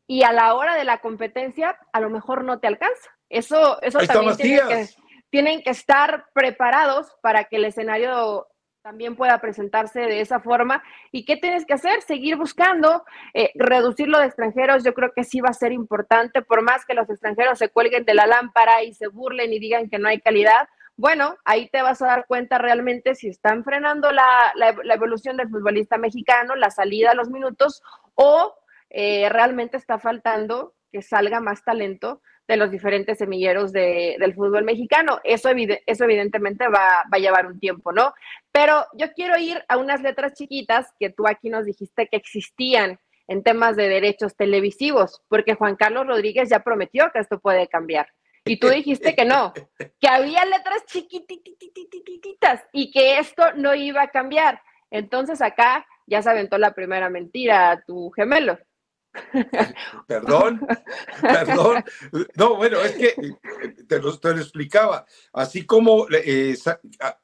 [0.07, 3.11] Y a la hora de la competencia, a lo mejor no te alcanza.
[3.29, 4.87] Eso, eso también tiene que,
[5.29, 8.47] tienen que estar preparados para que el escenario
[8.89, 10.81] también pueda presentarse de esa forma.
[11.11, 12.01] ¿Y qué tienes que hacer?
[12.01, 13.03] Seguir buscando,
[13.35, 14.83] eh, reducirlo de extranjeros.
[14.83, 18.03] Yo creo que sí va a ser importante, por más que los extranjeros se cuelguen
[18.03, 20.67] de la lámpara y se burlen y digan que no hay calidad.
[20.95, 25.49] Bueno, ahí te vas a dar cuenta realmente si están frenando la, la, evolución del
[25.49, 27.83] futbolista mexicano, la salida a los minutos,
[28.15, 28.55] o
[28.89, 35.19] eh, realmente está faltando que salga más talento de los diferentes semilleros del fútbol mexicano.
[35.23, 35.49] Eso,
[35.85, 38.11] eso evidentemente va, a llevar un tiempo, ¿no?
[38.51, 42.99] Pero yo quiero ir a unas letras chiquitas que tú aquí nos dijiste que existían
[43.27, 48.07] en temas de derechos televisivos, porque Juan Carlos Rodríguez ya prometió que esto puede cambiar.
[48.45, 54.09] Y tú dijiste que no, que había letras chiquititas y que esto no iba a
[54.09, 54.59] cambiar.
[54.89, 58.57] Entonces acá ya se aventó la primera mentira a tu gemelo.
[60.07, 60.65] Perdón,
[61.21, 61.83] perdón.
[62.35, 63.15] No, bueno, es que
[63.87, 65.05] te lo, te lo explicaba.
[65.33, 66.55] Así como, eh,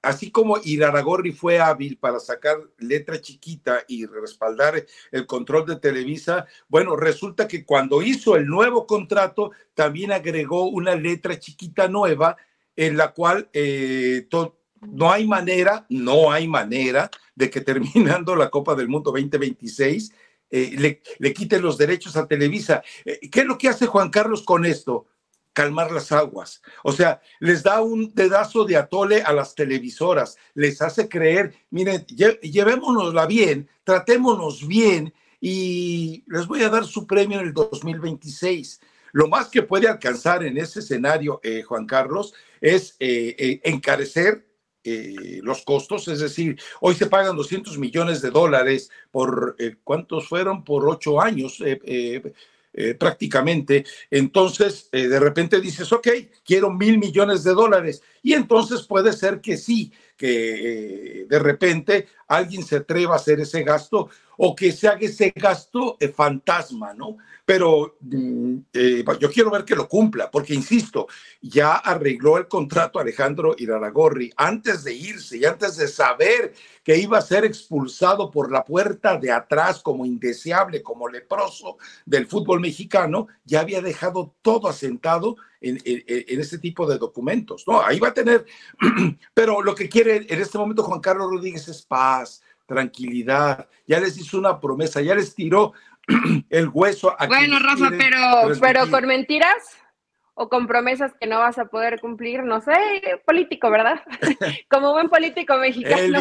[0.01, 6.45] así como Iraragorri fue hábil para sacar letra chiquita y respaldar el control de Televisa,
[6.67, 12.35] bueno, resulta que cuando hizo el nuevo contrato, también agregó una letra chiquita nueva
[12.75, 14.27] en la cual eh,
[14.81, 20.13] no hay manera, no hay manera de que terminando la Copa del Mundo 2026
[20.49, 22.83] eh, le, quiten los derechos a Televisa.
[23.03, 25.07] Eh, ¿Qué es lo que hace Juan Carlos con esto?
[25.53, 26.61] calmar las aguas.
[26.83, 32.05] O sea, les da un dedazo de atole a las televisoras, les hace creer, miren,
[32.05, 38.81] llevémonosla bien, tratémonos bien y les voy a dar su premio en el 2026.
[39.13, 44.45] Lo más que puede alcanzar en ese escenario, eh, Juan Carlos, es encarecer
[44.85, 50.27] eh, los costos, es decir, hoy se pagan 200 millones de dólares por, eh, ¿cuántos
[50.27, 50.63] fueron?
[50.63, 51.61] Por ocho años.
[51.65, 52.21] Eh,
[52.99, 56.09] prácticamente, entonces de repente dices, ok,
[56.43, 62.63] quiero mil millones de dólares, y entonces puede ser que sí, que de repente alguien
[62.63, 67.17] se atreva a hacer ese gasto o que se haga ese gasto fantasma, ¿no?
[67.45, 71.07] pero mm, eh, yo quiero ver que lo cumpla, porque insisto,
[71.41, 77.19] ya arregló el contrato Alejandro Iraragorri antes de irse y antes de saber que iba
[77.19, 83.27] a ser expulsado por la puerta de atrás como indeseable, como leproso del fútbol mexicano,
[83.43, 87.65] ya había dejado todo asentado en, en, este tipo de documentos.
[87.67, 88.45] No, ahí va a tener,
[89.33, 94.17] pero lo que quiere en este momento Juan Carlos Rodríguez es paz, tranquilidad, ya les
[94.17, 95.73] hizo una promesa, ya les tiró
[96.49, 97.15] el hueso.
[97.27, 99.55] bueno, Rafa, pero, pero con mentiras
[100.35, 102.73] o con promesas que no vas a poder cumplir, no sé,
[103.25, 104.01] político, ¿verdad?
[104.69, 106.19] Como buen político mexicano,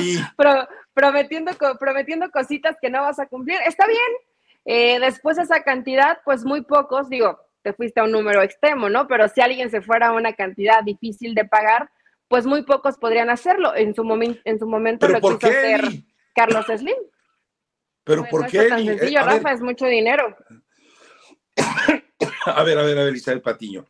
[0.94, 3.58] prometiendo, prometiendo cositas que no vas a cumplir.
[3.66, 3.98] Está bien.
[4.66, 8.90] Eh, después de esa cantidad, pues muy pocos, digo, te fuiste a un número extremo,
[8.90, 9.08] ¿no?
[9.08, 11.90] Pero si alguien se fuera a una cantidad difícil de pagar,
[12.28, 13.74] pues muy pocos podrían hacerlo.
[13.74, 14.02] En su,
[14.44, 15.82] en su momento lo quiso hacer
[16.34, 16.96] Carlos Slim.
[18.04, 18.68] Pero ¿por qué?
[18.68, 20.36] tan sencillo, Rafa, es mucho dinero.
[22.46, 23.86] a ver, a ver, a ver, Isabel Patiño.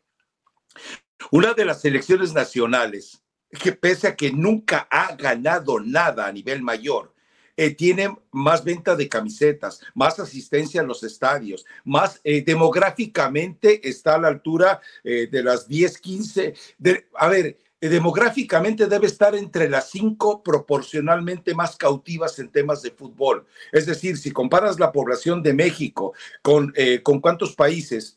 [1.33, 3.25] Una de las selecciones nacionales
[3.61, 7.13] que pese a que nunca ha ganado nada a nivel mayor,
[7.57, 14.14] eh, tiene más venta de camisetas, más asistencia en los estadios, más eh, demográficamente está
[14.17, 16.55] a la altura eh, de las 10, 15.
[16.79, 22.83] De, a ver, eh, demográficamente debe estar entre las cinco proporcionalmente más cautivas en temas
[22.83, 23.47] de fútbol.
[23.73, 28.17] Es decir, si comparas la población de México con, con cuántos países,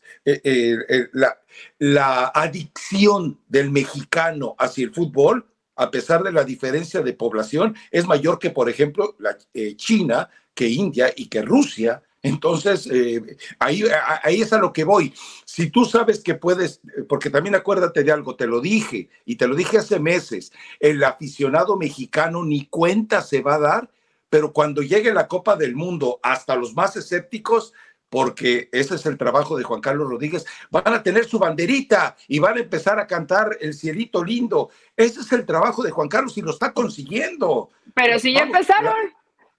[1.80, 5.46] la adicción del mexicano hacia el fútbol,
[5.78, 9.38] a pesar de la diferencia de población, es mayor que, por ejemplo, la,
[9.76, 12.02] China, que India y que Rusia.
[12.24, 13.84] Entonces, eh, ahí,
[14.24, 15.14] ahí es a lo que voy.
[15.46, 19.48] Si tú sabes que puedes, porque también acuérdate de algo, te lo dije y te
[19.48, 23.92] lo dije hace meses, el aficionado mexicano ni cuenta se va a dar,
[24.30, 27.74] pero cuando llegue la Copa del Mundo, hasta los más escépticos,
[28.10, 32.40] porque ese es el trabajo de Juan Carlos Rodríguez, van a tener su banderita y
[32.40, 34.70] van a empezar a cantar El cielito lindo.
[34.96, 37.70] Ese es el trabajo de Juan Carlos y lo está consiguiendo.
[37.94, 38.96] Pero si ya empezaron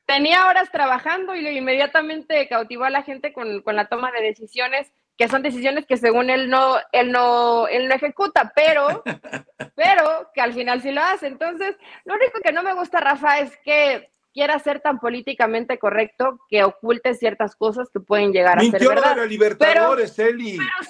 [0.08, 5.28] tenía horas trabajando y inmediatamente cautivó a la gente con, la toma de decisiones, que
[5.28, 9.02] son decisiones que según él no, él no, él no ejecuta, pero,
[9.76, 11.26] pero que al final sí lo hace.
[11.26, 16.38] Entonces, lo único que no me gusta, Rafa, es que quiera ser tan políticamente correcto
[16.48, 19.16] que oculte ciertas cosas que pueden llegar a ser verdad.
[19.58, 19.96] pero,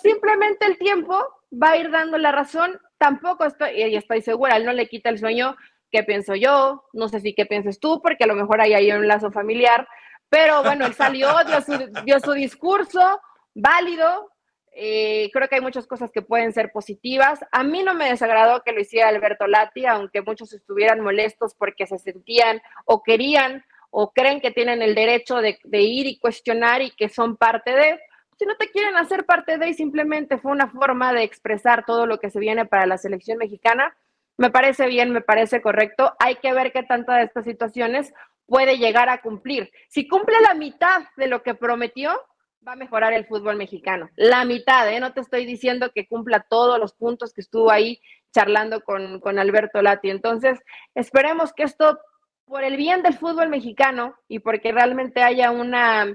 [0.02, 1.16] simplemente el tiempo
[1.50, 2.78] va a ir dando la razón.
[2.98, 5.56] Tampoco estoy, y estoy segura, él no le quita el sueño
[5.90, 8.92] qué pienso yo, no sé si qué pienses tú, porque a lo mejor ahí hay
[8.92, 9.88] un lazo familiar,
[10.28, 13.20] pero bueno, él salió, dio su, dio su discurso
[13.54, 14.30] válido,
[14.80, 17.40] Eh, creo que hay muchas cosas que pueden ser positivas.
[17.50, 21.88] A mí no me desagradó que lo hiciera Alberto Lati, aunque muchos estuvieran molestos porque
[21.88, 26.80] se sentían o querían o creen que tienen el derecho de, de ir y cuestionar
[26.80, 27.98] y que son parte de.
[28.38, 32.20] Si no te quieren hacer parte de, simplemente fue una forma de expresar todo lo
[32.20, 33.96] que se viene para la selección mexicana.
[34.36, 36.14] Me parece bien, me parece correcto.
[36.20, 38.14] Hay que ver qué tanto de estas situaciones
[38.46, 39.72] puede llegar a cumplir.
[39.88, 42.12] Si cumple la mitad de lo que prometió,
[42.66, 44.10] va a mejorar el fútbol mexicano.
[44.16, 45.00] La mitad, ¿eh?
[45.00, 48.00] No te estoy diciendo que cumpla todos los puntos que estuvo ahí
[48.32, 50.10] charlando con, con Alberto Lati.
[50.10, 50.58] Entonces,
[50.94, 51.98] esperemos que esto,
[52.44, 56.06] por el bien del fútbol mexicano y porque realmente haya una,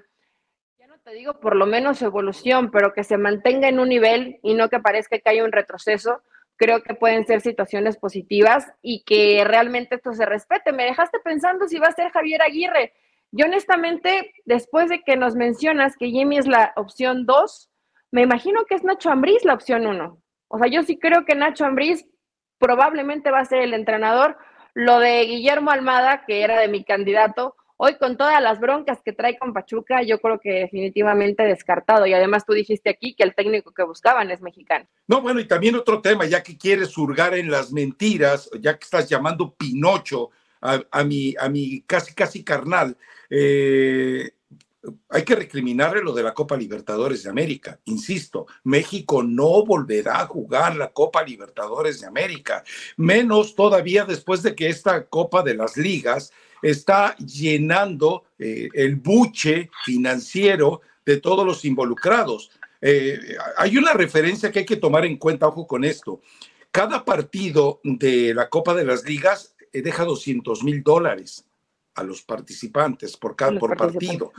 [0.77, 4.39] ya no te digo por lo menos evolución, pero que se mantenga en un nivel
[4.43, 6.21] y no que parezca que haya un retroceso,
[6.55, 10.71] creo que pueden ser situaciones positivas y que realmente esto se respete.
[10.71, 12.93] Me dejaste pensando si va a ser Javier Aguirre.
[13.35, 17.71] Yo honestamente, después de que nos mencionas que Jimmy es la opción 2,
[18.11, 20.21] me imagino que es Nacho Ambriz la opción 1.
[20.49, 22.05] O sea, yo sí creo que Nacho Ambriz
[22.59, 24.37] probablemente va a ser el entrenador.
[24.75, 29.13] Lo de Guillermo Almada, que era de mi candidato, hoy con todas las broncas que
[29.13, 32.05] trae con Pachuca, yo creo que definitivamente descartado.
[32.05, 34.85] Y además tú dijiste aquí que el técnico que buscaban es mexicano.
[35.07, 38.83] No, bueno, y también otro tema, ya que quieres hurgar en las mentiras, ya que
[38.83, 40.29] estás llamando Pinocho
[40.63, 42.97] a, mi, a mi casi, casi carnal,
[43.35, 44.29] eh,
[45.09, 47.79] hay que recriminarle lo de la Copa Libertadores de América.
[47.85, 52.63] Insisto, México no volverá a jugar la Copa Libertadores de América,
[52.95, 56.31] menos todavía después de que esta Copa de las Ligas
[56.61, 62.51] está llenando eh, el buche financiero de todos los involucrados.
[62.81, 63.17] Eh,
[63.57, 66.21] hay una referencia que hay que tomar en cuenta, ojo con esto.
[66.71, 71.45] Cada partido de la Copa de las Ligas deja 200 mil dólares
[71.95, 74.31] a los participantes por cada por partido.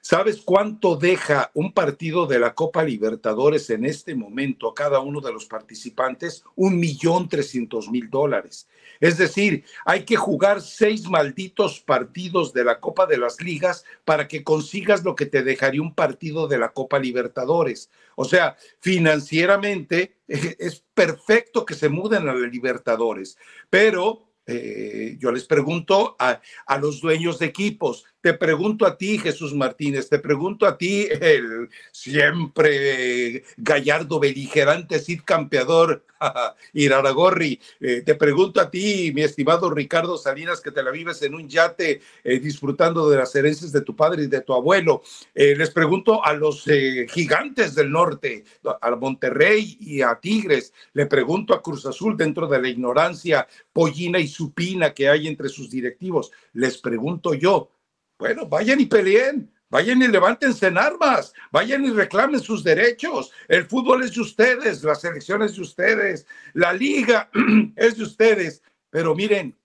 [0.00, 5.20] ¿Sabes cuánto deja un partido de la Copa Libertadores en este momento a cada uno
[5.20, 6.44] de los participantes?
[6.56, 8.68] Un millón trescientos mil dólares.
[9.00, 14.26] Es decir, hay que jugar seis malditos partidos de la Copa de las Ligas para
[14.26, 17.90] que consigas lo que te dejaría un partido de la Copa Libertadores.
[18.16, 23.36] O sea, financieramente es perfecto que se muden a la Libertadores,
[23.70, 29.18] pero eh, yo les pregunto a, a, los dueños de equipos, te pregunto a ti,
[29.18, 36.04] Jesús Martínez, te pregunto a ti, el siempre gallardo, beligerante, Cid campeador,
[36.72, 41.34] Iraragorri, eh, te pregunto a ti, mi estimado Ricardo Salinas, que te la vives en
[41.34, 45.02] un yate eh, disfrutando de las herencias de tu padre y de tu abuelo.
[45.34, 46.64] Eh, les pregunto a los
[47.08, 48.44] gigantes del norte,
[48.80, 54.18] a Monterrey y a Tigres, le pregunto a Cruz Azul dentro de la ignorancia pollina
[54.18, 56.32] y supina que hay entre sus directivos.
[56.52, 57.70] Les pregunto yo,
[58.18, 63.32] bueno, vayan y peleen, vayan y levántense en armas, vayan y reclamen sus derechos.
[63.46, 67.30] El fútbol es de ustedes, las elecciones de ustedes, la liga
[67.76, 68.62] es de ustedes.
[68.90, 69.56] Pero miren,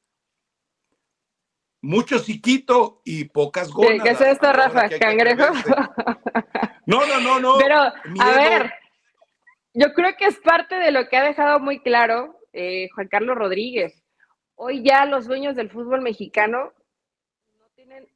[1.82, 4.04] mucho chiquito y pocas gonas.
[4.04, 4.90] ¿Qué, es esto, Rafa?
[5.00, 5.54] ¿Cangrejo?
[6.86, 7.58] No, no, no, no.
[7.60, 8.74] Pero, a ver,
[9.74, 13.38] yo creo que es parte de lo que ha dejado muy claro eh, Juan Carlos
[13.38, 14.04] Rodríguez.
[14.56, 16.74] Hoy ya los dueños del fútbol mexicano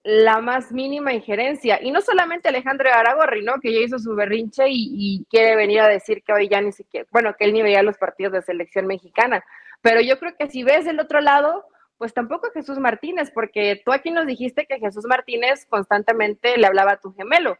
[0.04, 1.80] la más mínima injerencia.
[1.82, 3.60] Y no solamente Alejandro Aragorri, ¿no?
[3.62, 7.08] Que ya hizo su berrinche y, quiere venir a decir que hoy ya ni siquiera,
[7.12, 9.44] bueno, que él ni veía los partidos de selección mexicana.
[9.82, 11.66] Pero yo creo que si ves el otro lado,
[11.98, 16.94] pues tampoco Jesús Martínez, porque tú aquí nos dijiste que Jesús Martínez constantemente le hablaba
[16.94, 17.58] a tu gemelo.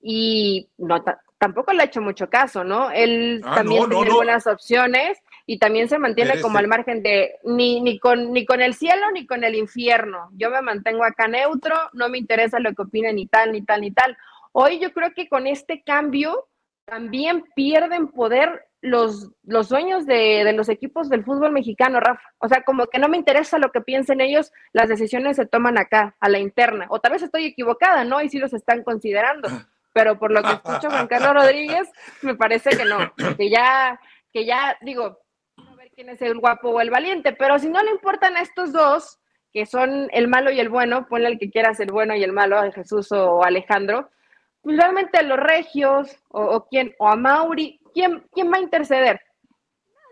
[0.00, 1.02] Y no,
[1.38, 2.90] tampoco le ha hecho mucho caso, ¿no?
[2.90, 7.80] Él ah, también tiene buenas opciones y también se mantiene como al margen de ni,
[7.80, 10.30] ni, con, ni con el cielo ni con el infierno.
[10.32, 13.82] Yo me mantengo acá neutro, no me interesa lo que opine ni tal, ni tal,
[13.82, 14.16] ni tal.
[14.52, 16.48] Hoy yo creo que con este cambio
[16.86, 22.20] también pierden poder los, los dueños de, de, los equipos del fútbol mexicano, Rafa.
[22.38, 25.78] O sea, como que no me interesa lo que piensen ellos, las decisiones se toman
[25.78, 26.86] acá, a la interna.
[26.90, 28.20] O tal vez estoy equivocada, ¿no?
[28.20, 29.48] Y sí los están considerando.
[29.94, 31.90] Pero por lo que escucho Juan Carlos Rodríguez,
[32.20, 33.98] me parece que no, que ya,
[34.32, 35.23] que ya, digo,
[35.94, 39.18] quién es el guapo o el valiente, pero si no le importan a estos dos,
[39.52, 42.32] que son el malo y el bueno, ponle al que quieras el bueno y el
[42.32, 44.10] malo, a Jesús o Alejandro,
[44.62, 48.62] pues realmente a los regios o, o quién, o a Mauri, ¿quién, quién va a
[48.62, 49.20] interceder?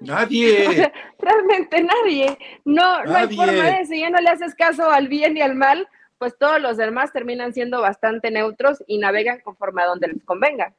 [0.01, 0.93] Nadie.
[1.19, 2.39] realmente nadie.
[2.65, 5.55] No, no hay forma de, si ya no le haces caso al bien y al
[5.55, 10.25] mal, pues todos los demás terminan siendo bastante neutros y navegan conforme a donde les
[10.25, 10.75] convenga.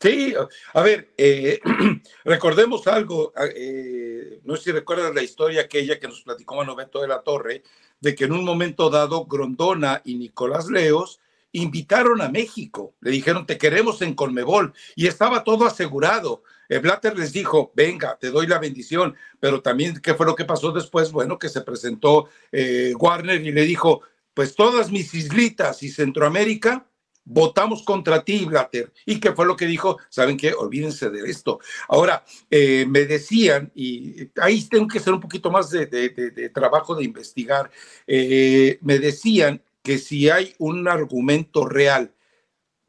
[0.00, 0.32] Sí,
[0.74, 1.60] a ver, eh,
[2.24, 7.00] recordemos algo, ah, eh, no sé si recuerdas la historia aquella que nos platicó Manoveto
[7.00, 7.64] de la Torre,
[8.00, 11.18] de que en un momento dado Grondona y Nicolás Leos
[11.50, 16.44] invitaron a México, le dijeron, te queremos en Colmebol, y estaba todo asegurado.
[16.68, 20.44] Eh, Blatter les dijo, venga, te doy la bendición, pero también, ¿qué fue lo que
[20.44, 21.10] pasó después?
[21.10, 26.86] Bueno, que se presentó eh, Warner y le dijo, pues todas mis islitas y Centroamérica,
[27.28, 28.92] votamos contra ti, Blatter.
[29.06, 29.98] ¿Y qué fue lo que dijo?
[30.08, 30.52] ¿Saben qué?
[30.52, 31.60] Olvídense de esto.
[31.88, 37.04] Ahora, eh, me decían, y ahí tengo que hacer un poquito más de, trabajo de
[37.04, 37.70] investigar,
[38.06, 42.12] me decían que si hay un argumento real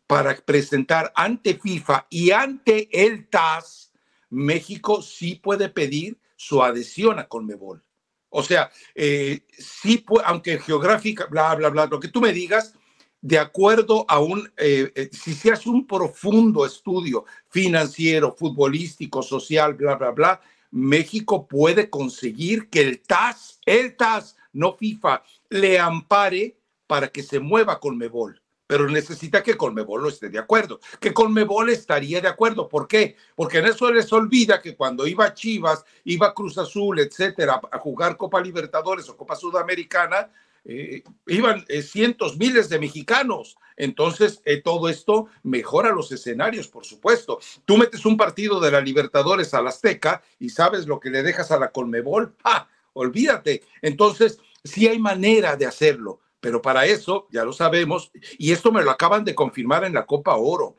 [0.07, 3.91] para presentar ante FIFA y ante el TAS,
[4.29, 7.83] México sí puede pedir su adhesión a Conmebol.
[8.29, 12.75] O sea, eh, sí, aunque geográfica, bla, bla, bla, lo que tú me digas,
[13.21, 19.73] de acuerdo a un, eh, eh, si se hace un profundo estudio financiero, futbolístico, social,
[19.73, 20.41] bla, bla, bla,
[20.71, 26.57] México puede conseguir que el TAS, el TAS, no FIFA, le ampare
[26.87, 31.71] para que se mueva Conmebol pero necesita que Colmebol lo esté de acuerdo, que Colmebol
[31.71, 32.69] estaría de acuerdo.
[32.69, 33.15] ¿Por qué?
[33.35, 38.15] Porque en eso les olvida que cuando iba Chivas, iba Cruz Azul, etcétera, a jugar
[38.15, 40.29] Copa Libertadores o Copa Sudamericana,
[40.65, 43.57] eh, iban eh, cientos, miles de mexicanos.
[43.77, 47.39] Entonces, eh, todo esto mejora los escenarios, por supuesto.
[47.65, 51.23] Tú metes un partido de la Libertadores a la Azteca y sabes lo que le
[51.23, 52.35] dejas a la Colmebol.
[52.43, 52.67] ¡Ah!
[52.93, 53.63] Olvídate.
[53.81, 58.83] Entonces, sí hay manera de hacerlo pero para eso, ya lo sabemos, y esto me
[58.83, 60.77] lo acaban de confirmar en la Copa Oro,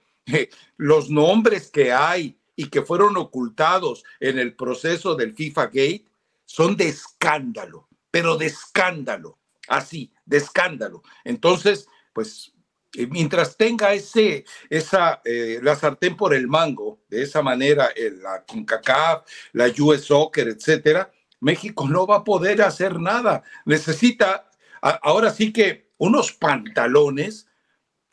[0.77, 6.05] los nombres que hay y que fueron ocultados en el proceso del FIFA Gate
[6.47, 9.39] son de escándalo, pero de escándalo,
[9.71, 11.03] así, de escándalo.
[11.25, 12.53] Entonces, pues
[12.97, 17.89] eh, mientras tenga ese, esa, eh, la sartén por el mango, de esa manera,
[18.21, 23.43] la CONCACAF, la US Soccer, etcétera, México no va a poder hacer nada.
[23.65, 24.51] Necesita
[24.83, 27.49] ahora sí que unos pantalones.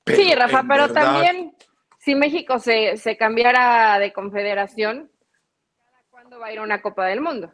[0.06, 1.56] sí, Rafa, pero también
[1.98, 5.12] si México se, se, cambiara de confederación,
[6.12, 7.52] ¿cuándo va a ir a una Copa del Mundo?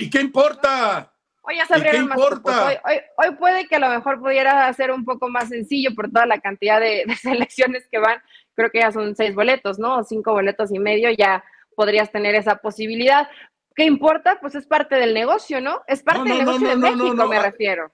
[0.00, 1.13] ¿Y qué importa?
[1.46, 2.78] Hoy ya se abrieron más hoy,
[3.18, 6.40] hoy, puede que a lo mejor pudiera ser un poco más sencillo por toda la
[6.40, 8.22] cantidad de, selecciones que van.
[8.54, 9.98] Creo que ya son seis boletos, ¿no?
[9.98, 11.44] O cinco boletos y medio, ya
[11.76, 13.28] podrías tener esa posibilidad.
[13.74, 14.38] ¿Qué importa?
[14.40, 15.82] Pues es parte del negocio, ¿no?
[15.86, 17.92] Es parte del negocio de México, me refiero.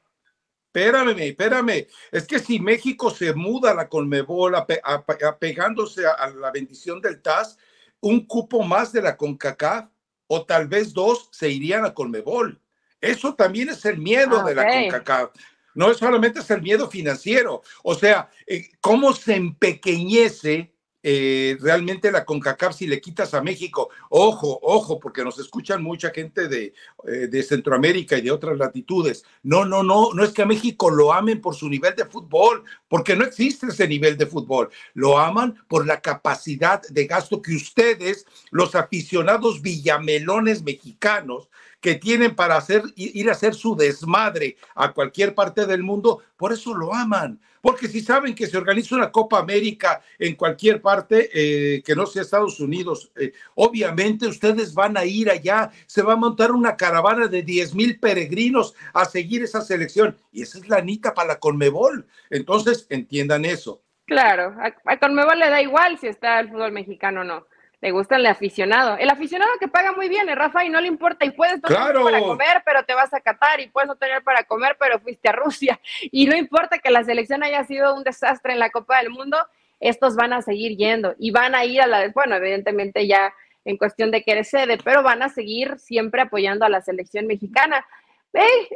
[0.73, 1.89] Espérame, espérame.
[2.13, 7.59] Es que si México se muda a la Conmebol apegándose a, la bendición del TAS,
[8.01, 9.89] un cupo más de la CONCACAF
[10.29, 12.61] o tal vez dos se irían a Conmebol.
[13.01, 15.31] Eso también es el miedo ah, de la CONCACAF.
[15.75, 17.63] No es solamente es el miedo financiero.
[17.83, 20.73] O sea, eh, cómo se empequeñece
[21.03, 26.11] eh, realmente la CONCACAF si le quitas a México, ojo, ojo, porque nos escuchan mucha
[26.11, 26.75] gente de,
[27.07, 29.25] eh, de, Centroamérica y de otras latitudes.
[29.43, 32.65] No, no, no, no es que a México lo amen por su nivel de fútbol,
[32.87, 34.69] porque no existe ese nivel de fútbol.
[34.93, 41.49] Lo aman por la capacidad de gasto que ustedes, los aficionados villamelones mexicanos,
[41.81, 46.53] que tienen para hacer, ir a hacer su desmadre a cualquier parte del mundo, por
[46.53, 47.41] eso lo aman.
[47.61, 52.07] Porque si saben que se organiza una Copa América en cualquier parte eh, que no
[52.07, 56.77] sea Estados Unidos, eh, obviamente ustedes van a ir allá, se va a montar una
[56.77, 60.17] caravana de 10 mil peregrinos a seguir esa selección.
[60.33, 62.07] Y esa es la anita para la Conmebol.
[62.31, 63.83] Entonces, entiendan eso.
[64.07, 67.47] Claro, a, a Conmebol le da igual si está el fútbol mexicano o no
[67.81, 68.97] le gusta el aficionado.
[68.99, 71.69] El aficionado que paga muy bien, ¿eh, Rafa, y no le importa, y puedes no
[71.69, 75.01] tener para comer, pero te vas a Qatar, y puedes no tener para comer, pero
[75.01, 78.71] fuiste a Rusia, y no importa que la selección haya sido un desastre en la
[78.71, 79.39] Copa del Mundo,
[79.81, 83.33] estos van a seguir yendo, y van a ir a la, bueno, evidentemente ya
[83.65, 87.27] en cuestión de que eres sede, pero van a seguir siempre apoyando a la selección
[87.27, 87.87] mexicana.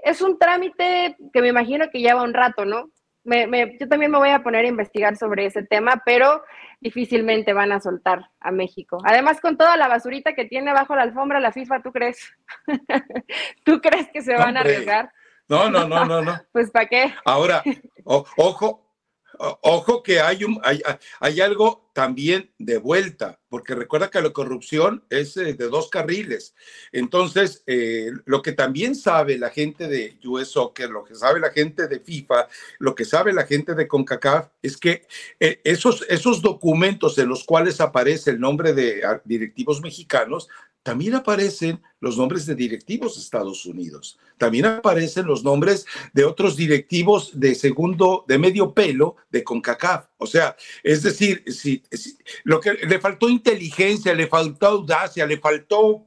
[0.03, 2.91] es un trámite que me imagino que lleva un rato, ¿no?
[3.25, 6.43] Yo también me voy a poner a investigar sobre ese tema, pero
[6.81, 8.99] difícilmente van a soltar a México.
[9.05, 12.19] Además, con toda la basurita que tiene bajo la alfombra la FIFA, ¿tú crees?
[13.65, 15.11] ¿Tú crees que se van a arriesgar?
[15.49, 16.41] No, no, no, no, no.
[16.53, 17.15] pues ¿para qué?
[17.25, 17.63] Ahora,
[18.05, 18.84] ojo,
[19.39, 20.61] Ojo que hay, un,
[21.21, 26.55] hay, algo también de vuelta, porque recuerda que la corrupción es eh, de dos carriles.
[26.93, 31.51] Entonces, eh, lo que también sabe la gente de US Soccer, lo que sabe la
[31.51, 35.07] gente de FIFA, lo que sabe la gente de CONCACAF, es que
[35.41, 40.49] eh, esos, esos documentos en los cuales aparece el nombre de ah, directivos mexicanos
[40.85, 44.19] también aparecen los nombres de directivos de Estados Unidos.
[44.37, 50.09] También aparecen los nombres de otros directivos de segundo, de medio pelo de CONCACAF.
[50.19, 51.83] O sea, es decir, si,
[52.45, 56.07] lo que le faltó inteligencia, le faltó audacia, le faltó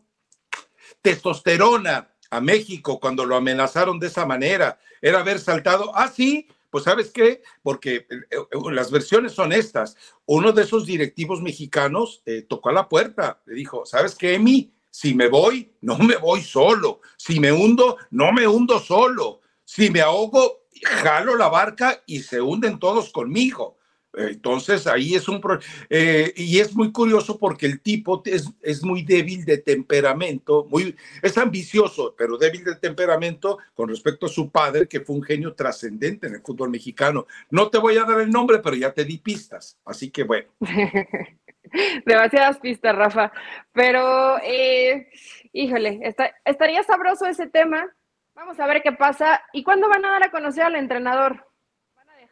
[1.01, 6.83] testosterona a México cuando lo amenazaron de esa manera, era haber saltado, ah, sí, Pues
[6.83, 9.95] sabes qué, porque eh, eh, las versiones son estas.
[10.25, 14.73] Uno de esos directivos mexicanos eh, tocó a la puerta, le dijo, ¿sabes qué, Emi?
[14.89, 17.01] Si me voy, no me voy solo.
[17.17, 19.41] Si me hundo, no me hundo solo.
[19.63, 23.76] Si me ahogo, jalo la barca y se hunden todos conmigo.
[24.13, 25.41] Entonces ahí es un...
[25.89, 30.95] Eh, y es muy curioso porque el tipo es, es, muy débil de temperamento, muy,
[31.21, 35.53] es ambicioso, pero débil de temperamento con respecto a su padre, que fue un genio
[35.53, 37.27] trascendente en el fútbol mexicano.
[37.51, 39.77] No te voy a dar el nombre, pero ya te di pistas.
[39.85, 40.47] Así que bueno.
[42.05, 43.31] Demasiadas pistas, Rafa.
[43.73, 45.09] Pero, eh,
[45.53, 47.93] híjole, está, estaría sabroso ese tema.
[48.35, 49.41] Vamos a ver qué pasa.
[49.53, 51.46] ¿Y cuándo van a dar a conocer al entrenador?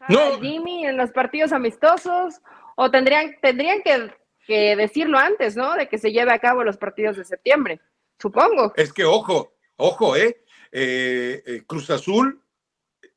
[0.09, 0.39] No.
[0.39, 2.41] Jimmy en los partidos amistosos?
[2.75, 5.75] ¿O tendrían, tendrían que, decirlo antes, ¿no?
[5.75, 7.79] De que se lleve a cabo los partidos de septiembre,
[8.19, 8.73] supongo.
[8.75, 10.43] Es que, ojo, ojo, ¿eh?
[10.71, 12.41] eh, eh Cruz Azul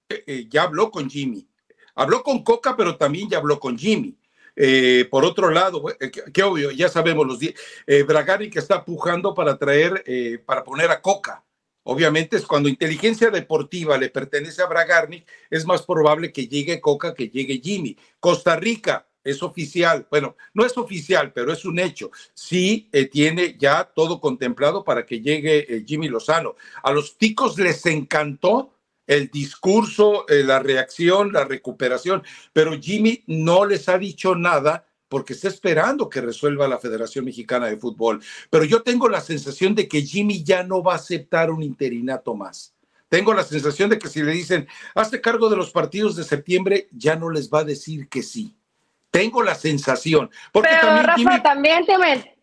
[0.08, 1.46] eh, ya habló con Jimmy.
[1.94, 4.16] Habló con Coca, pero también ya habló con Jimmy.
[5.10, 5.84] por otro lado,
[6.32, 7.40] que, obvio, ya sabemos los
[8.06, 10.04] Bragari que está pujando para traer,
[10.46, 11.44] para poner a Coca.
[11.90, 17.14] Obviamente es cuando inteligencia deportiva le pertenece a Bragarnik, es más probable que llegue Coca
[17.14, 17.96] que llegue Jimmy.
[18.20, 22.10] Costa Rica es oficial, bueno, no es oficial, pero es un hecho.
[22.34, 26.56] Sí eh, tiene ya todo contemplado para que llegue eh, Jimmy Lozano.
[26.82, 28.74] A los ticos les encantó
[29.06, 32.22] el discurso, eh, la reacción, la recuperación,
[32.52, 37.66] pero Jimmy no les ha dicho nada porque está esperando que resuelva la Federación Mexicana
[37.66, 38.22] de Fútbol.
[38.50, 42.34] Pero yo tengo la sensación de que Jimmy ya no va a aceptar un interinato
[42.34, 42.74] más.
[43.08, 46.88] Tengo la sensación de que si le dicen, hazte cargo de los partidos de septiembre,
[46.92, 48.54] ya no les va a decir que sí.
[49.10, 50.30] Tengo la sensación.
[50.52, 51.84] Porque Pero también, Rafa, también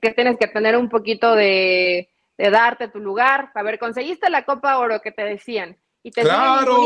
[0.01, 3.51] que tienes que tener un poquito de, de darte tu lugar.
[3.53, 6.83] A ver, conseguiste la Copa Oro que te decían y te claro.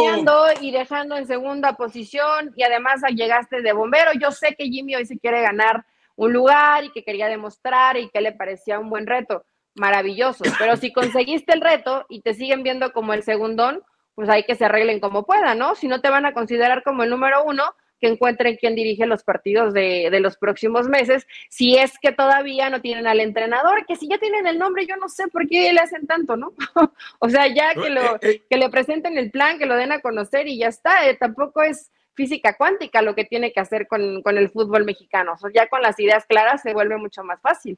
[0.62, 4.14] y dejando en segunda posición y además llegaste de bombero.
[4.14, 8.10] Yo sé que Jimmy hoy se quiere ganar un lugar y que quería demostrar y
[8.10, 9.44] que le parecía un buen reto.
[9.76, 10.46] Maravilloso.
[10.58, 13.84] Pero si conseguiste el reto y te siguen viendo como el segundón,
[14.16, 15.76] pues hay que se arreglen como puedan, ¿no?
[15.76, 17.64] Si no te van a considerar como el número uno,
[18.00, 22.82] que encuentren quién dirige los partidos de, los próximos meses, si es que todavía no
[22.82, 25.80] tienen al entrenador, que si ya tienen el nombre, yo no sé por qué le
[25.80, 26.54] hacen tanto, ¿no?
[27.20, 28.44] o sea, ya que, lo, eh, eh.
[28.50, 31.62] que le presenten el plan, que lo den a conocer y ya está, eh, tampoco
[31.62, 35.68] es física cuántica lo que tiene que hacer con, el fútbol mexicano, o sea, ya
[35.68, 37.78] con las ideas claras se vuelve mucho más fácil.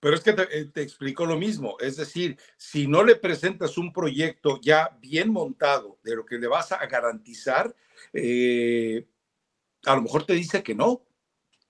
[0.00, 3.92] Pero es que te, te, explico lo mismo, es decir, si no le presentas un
[3.92, 7.72] proyecto ya bien montado de lo que le vas a garantizar,
[8.12, 9.06] eh,
[9.86, 11.02] a lo mejor te dice que no.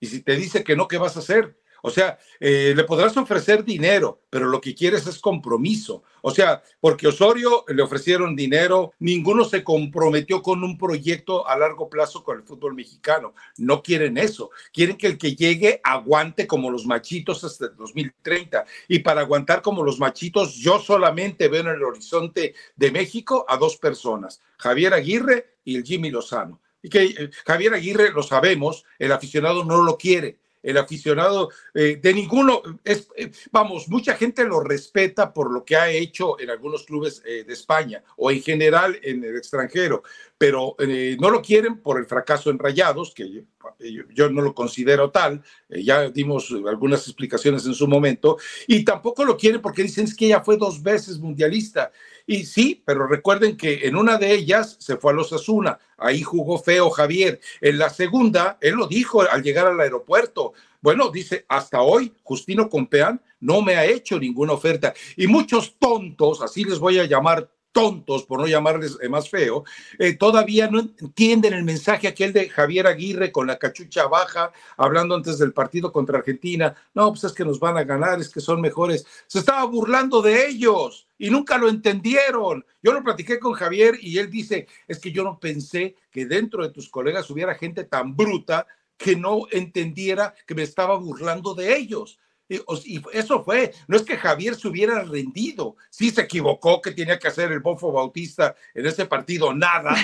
[0.01, 1.57] Y si te dice que no, ¿qué vas a hacer?
[1.85, 6.05] O sea, eh, le podrás ofrecer dinero, pero lo que quieres es compromiso.
[6.23, 11.91] O sea, porque Osorio le ofrecieron dinero, ninguno se comprometió con un proyecto a largo
[11.91, 13.35] plazo con el fútbol mexicano.
[13.59, 14.51] No quieren eso.
[14.73, 18.65] Quieren que el que llegue aguante como los machitos hasta el 2030.
[18.87, 23.57] Y para aguantar como los machitos, yo solamente veo en el horizonte de México a
[23.57, 28.85] dos personas, Javier Aguirre y el Jimmy Lozano y que eh, Javier Aguirre, lo sabemos,
[28.99, 30.39] el aficionado no lo quiere.
[30.63, 35.91] El aficionado eh, de ninguno, eh, vamos, mucha gente lo respeta por lo que ha
[35.91, 40.05] hecho en algunos clubes de España o en general en el extranjero,
[40.39, 40.77] pero
[41.19, 43.45] no lo quieren por el fracaso en Rayados, que
[44.15, 49.37] yo, no lo considero tal, ya dimos algunas explicaciones en su momento, y tampoco lo
[49.37, 51.91] quieren porque dicen es que ya fue dos veces mundialista
[52.27, 56.23] y sí, pero recuerden que en una de ellas se fue a los Asuna, ahí
[56.23, 57.41] jugó feo Javier.
[57.61, 60.53] En la segunda, él lo dijo al llegar al aeropuerto.
[60.81, 64.95] Bueno, dice, hasta hoy Justino Compeán no me ha hecho ninguna oferta.
[65.17, 69.65] Y muchos tontos, así les voy a llamar tontos, por no llamarles eh, más feo,
[69.99, 75.15] eh, todavía no entienden el mensaje aquel de Javier Aguirre con la cachucha baja, hablando
[75.15, 76.75] antes del partido contra Argentina.
[76.95, 79.07] No, pues es que nos van a ganar, es que son mejores.
[79.27, 82.65] Se estaba burlando de ellos y nunca lo entendieron.
[82.83, 86.63] Yo lo platiqué con Javier y él dice, es que yo no pensé que dentro
[86.63, 88.67] de tus colegas hubiera gente tan bruta
[88.97, 92.19] que no entendiera que me estaba burlando de ellos.
[92.85, 97.19] Y, eso fue, no es que Javier se hubiera rendido, sí se equivocó que tenía
[97.19, 99.95] que hacer el Bofo Bautista en ese partido, nada.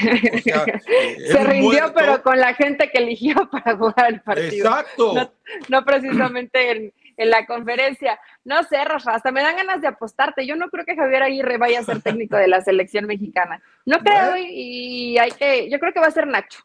[0.88, 4.68] Eh, se rindió, pero con la gente que eligió para jugar el partido.
[4.68, 5.32] Exacto.
[5.68, 8.18] No, precisamente en, la conferencia.
[8.44, 10.46] No sé, Rafa, hasta me dan ganas de apostarte.
[10.46, 13.60] Yo no creo que Javier Aguirre vaya a ser técnico de la selección mexicana.
[13.84, 16.60] No creo y hay que, yo creo que va a ser Nacho.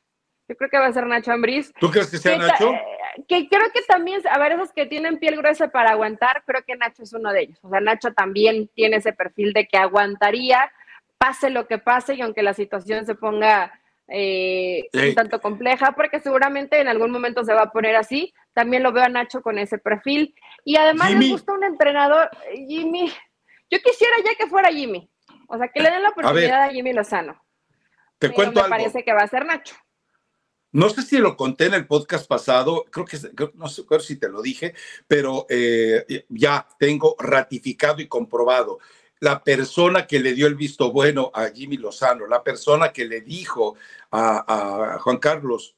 [0.48, 1.72] Yo creo que va a ser Nacho Ambriz.
[1.80, 2.74] ¿Tú crees que sea Nacho?
[2.74, 2.82] Eh,
[3.28, 6.76] que creo que también, a ver, esos que tienen piel gruesa para aguantar, creo que
[6.76, 7.59] Nacho es uno de ellos.
[7.61, 10.72] O sea, Nacho también tiene ese perfil de que aguantaría,
[11.18, 16.20] pase lo que pase, y aunque la situación se ponga eh, un tanto compleja, porque
[16.20, 18.34] seguramente en algún momento se va a poner así.
[18.53, 20.36] También lo veo a Nacho con ese perfil.
[20.64, 23.11] Y además me gusta un entrenador, Jimmy.
[23.70, 25.09] Yo quisiera ya que fuera Jimmy.
[25.47, 27.41] O sea, que le den la oportunidad a, Jimmy Lozano.
[28.20, 29.76] Te cuento me parece que va a ser Nacho.
[30.74, 33.20] No sé si lo conté en el podcast pasado, creo que
[33.54, 34.74] no sé si te lo dije,
[35.08, 38.80] pero eh, ya tengo ratificado y comprobado
[39.20, 43.22] la persona que le dio el visto bueno a Jimmy Lozano, la persona que le
[43.22, 43.76] dijo
[44.12, 45.76] a, Juan Carlos,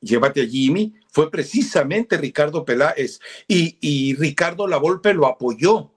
[0.00, 5.91] llévate a Jimmy, fue precisamente Ricardo Peláez y, y Ricardo Lavolpe lo apoyó.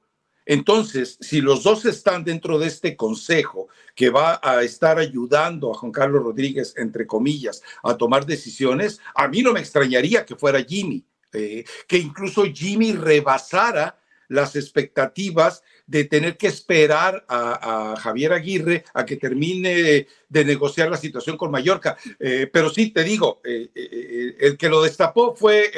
[0.45, 5.77] Entonces, si los dos están dentro de este consejo que va a estar ayudando a
[5.77, 10.63] Juan Carlos Rodríguez, entre comillas, a tomar decisiones, a mí no me extrañaría que fuera
[10.63, 18.83] Jimmy, eh, que incluso Jimmy rebasara las expectativas de tener que esperar a, Javier Aguirre
[18.93, 21.95] a que termine de negociar la situación con Mallorca.
[22.19, 25.71] Eh, pero sí, te digo, eh, el que lo destapó fue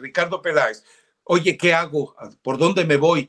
[0.00, 0.84] Ricardo Peláez.
[1.24, 2.14] Oye, ¿qué hago?
[2.42, 3.28] ¿Por dónde me voy?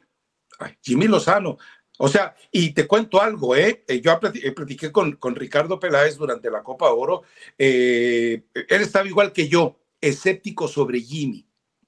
[0.81, 1.57] Jimmy Lozano.
[1.97, 3.83] O sea, y te cuento algo, ¿eh?
[4.01, 7.23] Yo platiqué con, con Ricardo Peláez durante la Copa Oro.
[7.57, 11.47] él estaba igual que yo, escéptico sobre Jimmy.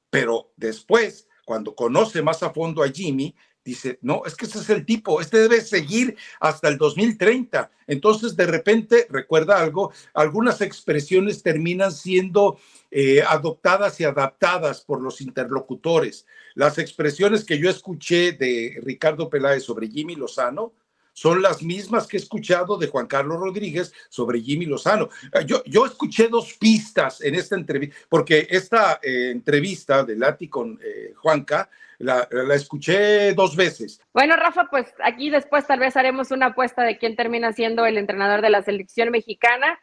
[0.09, 4.69] Pero después, cuando conoce más a fondo a Jimmy, dice, no, es que ese es
[4.69, 7.71] el tipo, este debe seguir hasta el 2030.
[7.87, 12.57] Entonces, de repente, recuerda algo, algunas expresiones terminan siendo
[12.91, 16.25] eh, adoptadas y adaptadas por los interlocutores.
[16.55, 20.73] Las expresiones que yo escuché de Ricardo Peláez sobre Jimmy Lozano,
[21.15, 25.09] son las mismas que he escuchado de Juan Carlos Rodríguez sobre Jimmy Lozano.
[25.31, 30.47] Eh, yo, yo escuché dos pistas en esta entrevista, porque esta eh, entrevista de Lati
[30.47, 30.79] con
[31.17, 31.69] Juanca
[31.99, 34.01] la, escuché dos veces.
[34.13, 37.97] Bueno, Rafa, pues aquí después tal vez haremos una apuesta de quién termina siendo el
[37.97, 39.79] entrenador de la selección mexicana.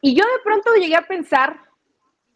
[0.00, 1.60] Y yo de pronto llegué a pensar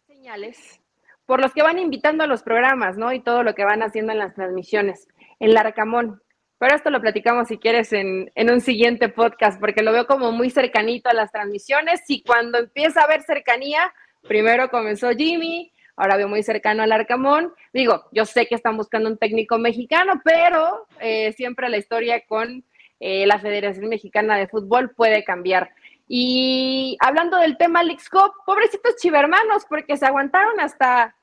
[0.07, 0.79] señales
[1.25, 3.13] por los que van invitando a los programas, ¿no?
[3.13, 5.07] Y todo lo que van haciendo en las transmisiones.
[5.39, 6.21] En Larcamón,
[6.61, 10.51] pero esto lo platicamos si quieres en, un siguiente podcast, porque lo veo como muy
[10.51, 13.91] cercanito a las transmisiones y cuando empieza a haber cercanía,
[14.27, 17.53] primero comenzó Jimmy, ahora veo muy cercano al Arcamón.
[17.71, 22.63] Digo, yo sé que están buscando un técnico mexicano, pero eh, siempre la historia con
[22.99, 25.69] eh, la Federación Mexicana de Fútbol puede cambiar.
[26.07, 31.15] Y hablando del tema Leagues Cup, pobrecitos chivermanos, porque se aguantaron hasta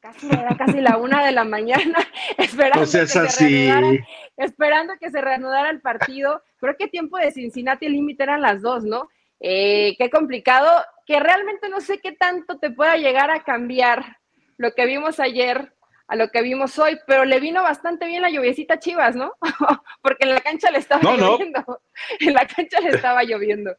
[0.00, 1.98] casi, era casi la una de la mañana,
[2.36, 4.02] esperando, que se
[4.38, 6.42] esperando que se reanudara el partido.
[6.58, 9.08] Creo que tiempo de Cincinnati el límite eran las dos, ¿no?
[9.40, 10.70] Eh, qué complicado,
[11.06, 14.18] que realmente no sé qué tanto te pueda llegar a cambiar
[14.56, 15.72] lo que vimos ayer
[16.08, 19.32] a lo que vimos hoy, pero le vino bastante bien la lluviecita Chivas, ¿no?
[20.02, 21.80] Porque en la cancha le estaba lloviendo.
[22.20, 23.76] En la cancha le estaba lloviendo.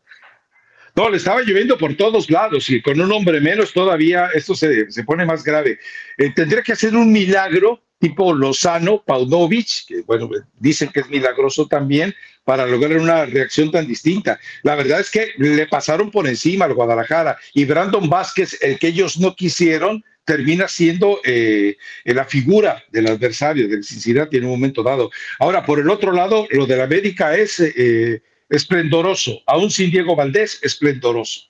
[0.95, 4.87] No, le estaba lloviendo por todos lados y con un hombre menos todavía esto se,
[5.05, 5.79] pone más grave.
[6.17, 11.67] Eh, tendría que hacer un milagro tipo Lozano, Paunovic, que bueno, dicen que es milagroso
[11.67, 12.13] también,
[12.47, 14.39] para lograr una reacción tan distinta.
[14.63, 18.87] La verdad es que le pasaron por encima al Guadalajara y Brandon Vázquez, el que
[18.87, 21.75] ellos no quisieron, termina siendo eh,
[22.05, 25.11] la figura del adversario del Cincinnati en un momento dado.
[25.39, 27.59] Ahora, por el otro lado, lo de la América es...
[27.59, 31.49] Eh, esplendoroso, aún sin Diego Valdés, esplendoroso.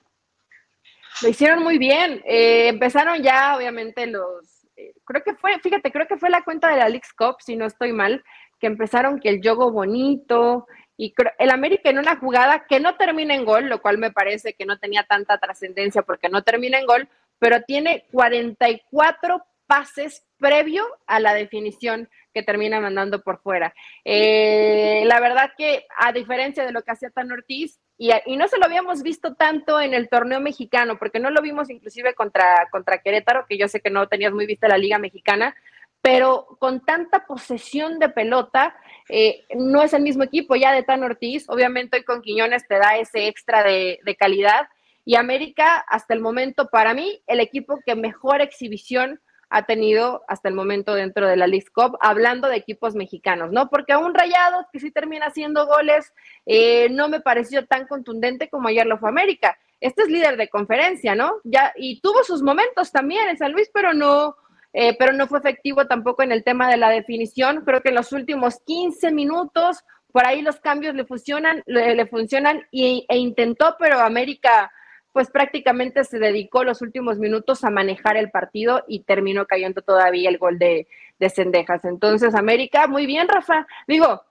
[1.22, 2.20] Lo hicieron muy bien.
[2.26, 4.66] Eh, empezaron ya, obviamente, los.
[4.76, 7.54] Eh, creo que fue, fíjate, creo que fue la cuenta de la League Cup, si
[7.54, 8.24] no estoy mal,
[8.60, 10.66] que empezaron que el juego bonito
[10.98, 14.54] y el América en una jugada que no termina en gol, lo cual me parece
[14.54, 20.84] que no tenía tanta trascendencia porque no termina en gol, pero tiene 44 pases previo
[21.06, 23.72] a la definición que termina mandando por fuera.
[24.04, 28.58] Eh, la verdad que a diferencia de lo que hacía Tan Ortiz, y, no se
[28.58, 32.98] lo habíamos visto tanto en el torneo mexicano, porque no lo vimos inclusive contra, contra
[32.98, 35.54] Querétaro, que yo sé que no tenías muy vista la liga mexicana,
[36.00, 38.76] pero con tanta posesión de pelota,
[39.08, 42.78] eh, no es el mismo equipo ya de Tan Ortiz, obviamente hoy con Quiñones te
[42.78, 44.68] da ese extra de, calidad,
[45.04, 50.50] y América, hasta el momento, para mí, el equipo que mejor exhibición ha tenido hasta
[50.50, 53.70] el momento dentro de la League Cup, hablando de equipos mexicanos, ¿no?
[53.70, 56.12] Porque a un Rayados que sí termina haciendo goles,
[56.44, 59.56] eh, no me pareció tan contundente como ayer lo fue América.
[59.80, 61.36] Este es líder de conferencia, ¿no?
[61.44, 64.36] Ya, y tuvo sus momentos también en San Luis, pero no,
[64.72, 67.62] eh, pero no fue efectivo tampoco en el tema de la definición.
[67.64, 72.66] Creo que en los últimos 15 minutos, por ahí los cambios le funcionan, le, funcionan
[72.70, 74.70] y, e intentó, pero América
[75.12, 80.28] pues prácticamente se dedicó los últimos minutos a manejar el partido y terminó cayendo todavía
[80.28, 80.86] el gol de,
[81.18, 81.84] de Cendejas.
[81.84, 83.66] Entonces, América, muy bien, Rafa.
[83.88, 84.22] Digo,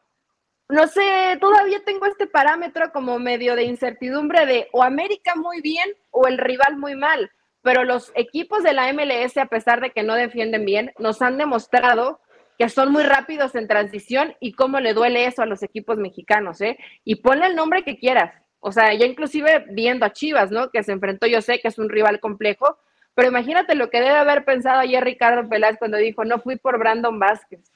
[0.69, 5.89] no sé, todavía tengo este parámetro como medio de incertidumbre de o América muy bien
[6.11, 7.31] o el rival muy mal,
[7.67, 11.37] pero los equipos de la MLS, a pesar de que no defienden bien, nos han
[11.37, 12.21] demostrado
[12.57, 16.61] que son muy rápidos en transición y cómo le duele eso a los equipos mexicanos,
[16.61, 16.77] ¿eh?
[17.03, 18.33] Y ponle el nombre que quieras.
[18.61, 20.69] O sea, ya inclusive viendo a Chivas, ¿no?
[20.69, 22.77] Que se enfrentó, yo sé que es un rival complejo,
[23.13, 26.79] pero imagínate lo que debe haber pensado ayer Ricardo Peláez cuando dijo, no fui por
[26.79, 27.69] Brandon Vázquez,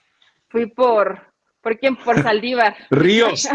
[0.47, 1.19] fui por,
[1.59, 1.97] ¿por quién?
[1.97, 2.77] Por Saldívar.
[2.91, 3.45] Ríos.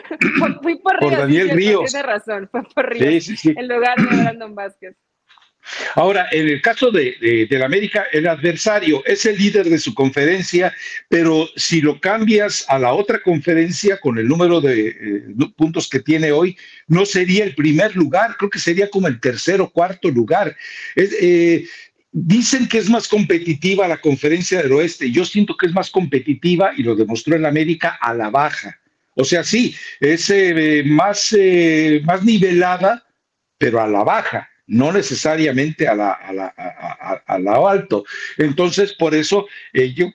[0.62, 1.10] fui por Ríos.
[1.10, 1.90] Por Daniel Ríos.
[1.90, 3.54] Tiene razón, fue por Ríos, sí, sí, sí.
[3.58, 4.96] en lugar de Brandon Vázquez.
[5.94, 10.74] Ahora, en el caso de, la América, el adversario es el líder de su conferencia,
[11.08, 15.22] pero si lo cambias a la otra conferencia con el número de eh,
[15.56, 16.56] puntos que tiene hoy,
[16.88, 20.56] no sería el primer lugar, creo que sería como el tercer o cuarto lugar.
[20.96, 21.66] Eh,
[22.10, 26.72] dicen que es más competitiva la conferencia del oeste, yo siento que es más competitiva
[26.76, 28.78] y lo demostró en América a la baja.
[29.14, 31.36] O sea, sí, es eh, más,
[32.04, 33.06] más nivelada,
[33.58, 38.04] pero a la baja no necesariamente a la, a la, alto.
[38.38, 40.06] Entonces, por eso eh, yo,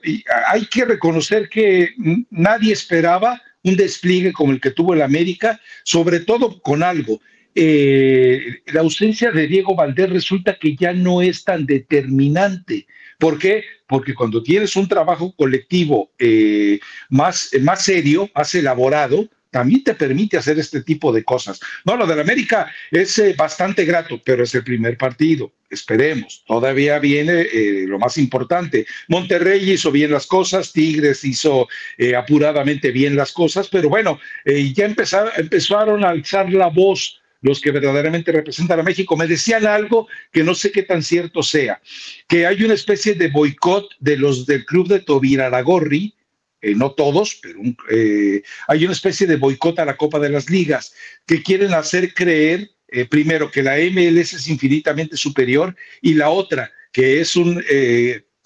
[0.48, 1.90] hay que reconocer que
[2.30, 7.20] nadie esperaba un despliegue como el que tuvo el América, sobre todo con algo.
[7.54, 12.88] Eh, la ausencia de Diego Valdés resulta que ya no es tan determinante.
[13.20, 13.62] ¿Por qué?
[13.86, 16.80] Porque cuando tienes un trabajo colectivo eh,
[17.10, 21.60] más, más serio, más elaborado, también te permite hacer este tipo de cosas.
[21.84, 25.52] No, lo del América es eh, bastante grato, pero es el primer partido.
[25.70, 26.44] Esperemos.
[26.46, 28.86] Todavía viene eh, lo más importante.
[29.08, 31.68] Monterrey hizo bien las cosas, Tigres hizo
[31.98, 37.60] eh, apuradamente bien las cosas, pero bueno, ya empezaron, empezaron a alzar la voz los
[37.60, 41.80] que verdaderamente representan a México, me decían algo que no sé qué tan cierto sea,
[42.26, 46.14] que hay una especie de boicot de los del club de Tobiraragorri,
[46.60, 50.50] eh, no todos, pero eh, hay una especie de boicot a la Copa de las
[50.50, 50.92] Ligas
[51.26, 56.72] que quieren hacer creer, eh, primero, que la MLS es infinitamente superior y la otra,
[56.92, 57.62] que es un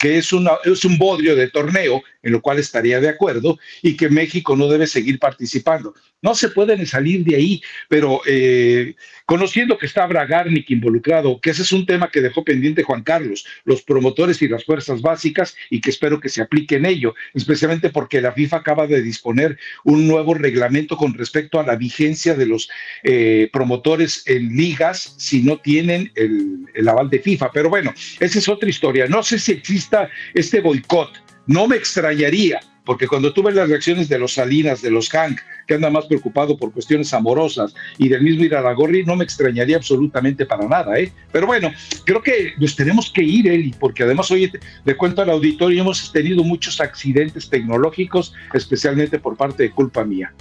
[0.02, 0.30] que es,
[0.64, 4.66] es un bodrio de torneo, en lo cual estaría de acuerdo, y que México no
[4.66, 5.94] debe seguir participando.
[6.20, 8.96] No se pueden salir de ahí, pero eh,
[9.26, 13.46] conociendo que está Bragarnik involucrado, que ese es un tema que dejó pendiente Juan Carlos,
[13.64, 17.90] los promotores y las fuerzas básicas, y que espero que se aplique en ello, especialmente
[17.90, 22.46] porque la FIFA acaba de disponer un nuevo reglamento con respecto a la vigencia de
[22.46, 22.68] los
[23.04, 27.52] eh, promotores en ligas si no tienen el aval de FIFA.
[27.52, 29.06] Pero bueno, esa es otra historia.
[29.06, 29.91] No sé si existe
[30.34, 31.10] este boicot.
[31.46, 35.74] No me extrañaría, porque cuando tuve las reacciones de los Salinas, de los Hank, que
[35.74, 40.66] anda más preocupado por cuestiones amorosas, y del mismo Iraragorri, no me extrañaría absolutamente para
[40.66, 41.12] nada, ¿eh?
[41.30, 41.72] Pero bueno,
[42.04, 44.52] creo que nos tenemos que ir, Eli, porque además hoy,
[44.84, 50.32] de cuento al auditorio, hemos tenido muchos accidentes tecnológicos, especialmente por parte de culpa mía.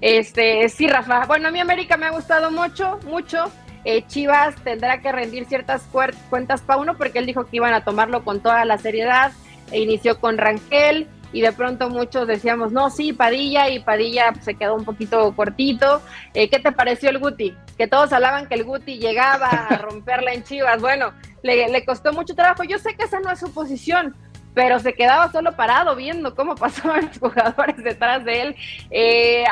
[0.00, 1.24] Este, sí, Rafa.
[1.26, 3.50] Bueno, a mí América me ha gustado mucho, mucho.
[3.84, 5.86] Eh, Chivas tendrá que rendir ciertas
[6.30, 9.32] cuentas para uno porque él dijo que iban a tomarlo con toda la seriedad.
[9.70, 14.54] E inició con Ranquel y de pronto muchos decíamos, no, sí, Padilla y Padilla se
[14.54, 16.00] quedó un poquito cortito.
[16.32, 17.54] Eh, ¿Qué te pareció el Guti?
[17.76, 20.80] Que todos hablaban que el Guti llegaba a romperla en Chivas.
[20.80, 21.12] Bueno,
[21.42, 22.62] le, le costó mucho trabajo.
[22.62, 24.14] Yo sé que esa no es su posición,
[24.54, 28.56] pero se quedaba solo parado viendo cómo pasaban los jugadores detrás de él.
[28.90, 29.44] Eh,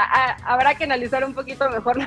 [0.44, 1.98] habrá que analizar un poquito mejor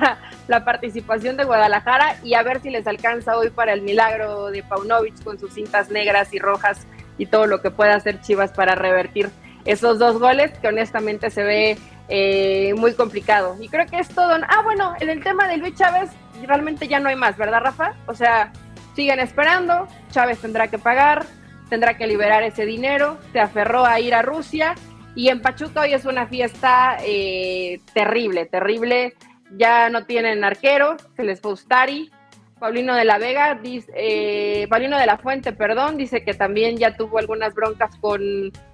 [0.48, 4.62] la, participación de Guadalajara y a ver si les alcanza hoy para el milagro de
[4.62, 6.86] Paunovic con sus cintas negras y rojas
[7.18, 9.30] y todo lo que pueda hacer Chivas para revertir
[9.64, 11.78] esos dos goles que honestamente se ve
[12.08, 13.56] eh, muy complicado.
[13.60, 14.34] Y creo que es todo.
[14.48, 16.10] Ah, bueno, en el tema de Luis Chávez
[16.46, 17.94] realmente ya no hay más, ¿verdad, Rafa?
[18.06, 18.52] O sea,
[18.94, 21.26] siguen esperando, Chávez tendrá que pagar,
[21.68, 24.74] tendrá que liberar ese dinero, se aferró a ir a Rusia
[25.16, 29.14] y en Pachuca hoy es una fiesta eh, terrible, terrible.
[29.56, 32.10] Ya no tienen arquero, se les fue Ustari.
[32.58, 36.96] Paulino de la Vega, dice, eh, Paulino de la Fuente, perdón, dice que también ya
[36.96, 38.20] tuvo algunas broncas con,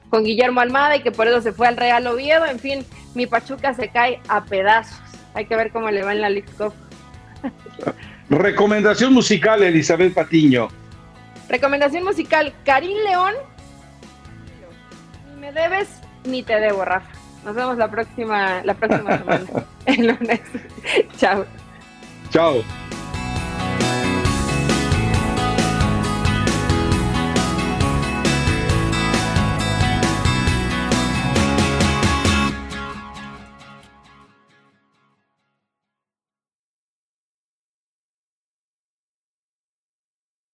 [0.08, 2.44] con Guillermo Almada y que por eso se fue al Real Oviedo.
[2.46, 2.84] En fin,
[3.14, 5.00] mi Pachuca se cae a pedazos.
[5.34, 6.48] Hay que ver cómo le va en la League.
[8.30, 10.68] Recomendación musical, Elizabeth Patiño.
[11.48, 13.34] Recomendación musical, Karim León.
[15.30, 15.88] Ni me debes
[16.24, 17.10] ni te debo, Rafa.
[17.44, 19.44] Nos vemos la próxima, la próxima semana.
[19.86, 20.40] El lunes.
[21.18, 21.44] Chao.
[22.30, 22.62] Chao.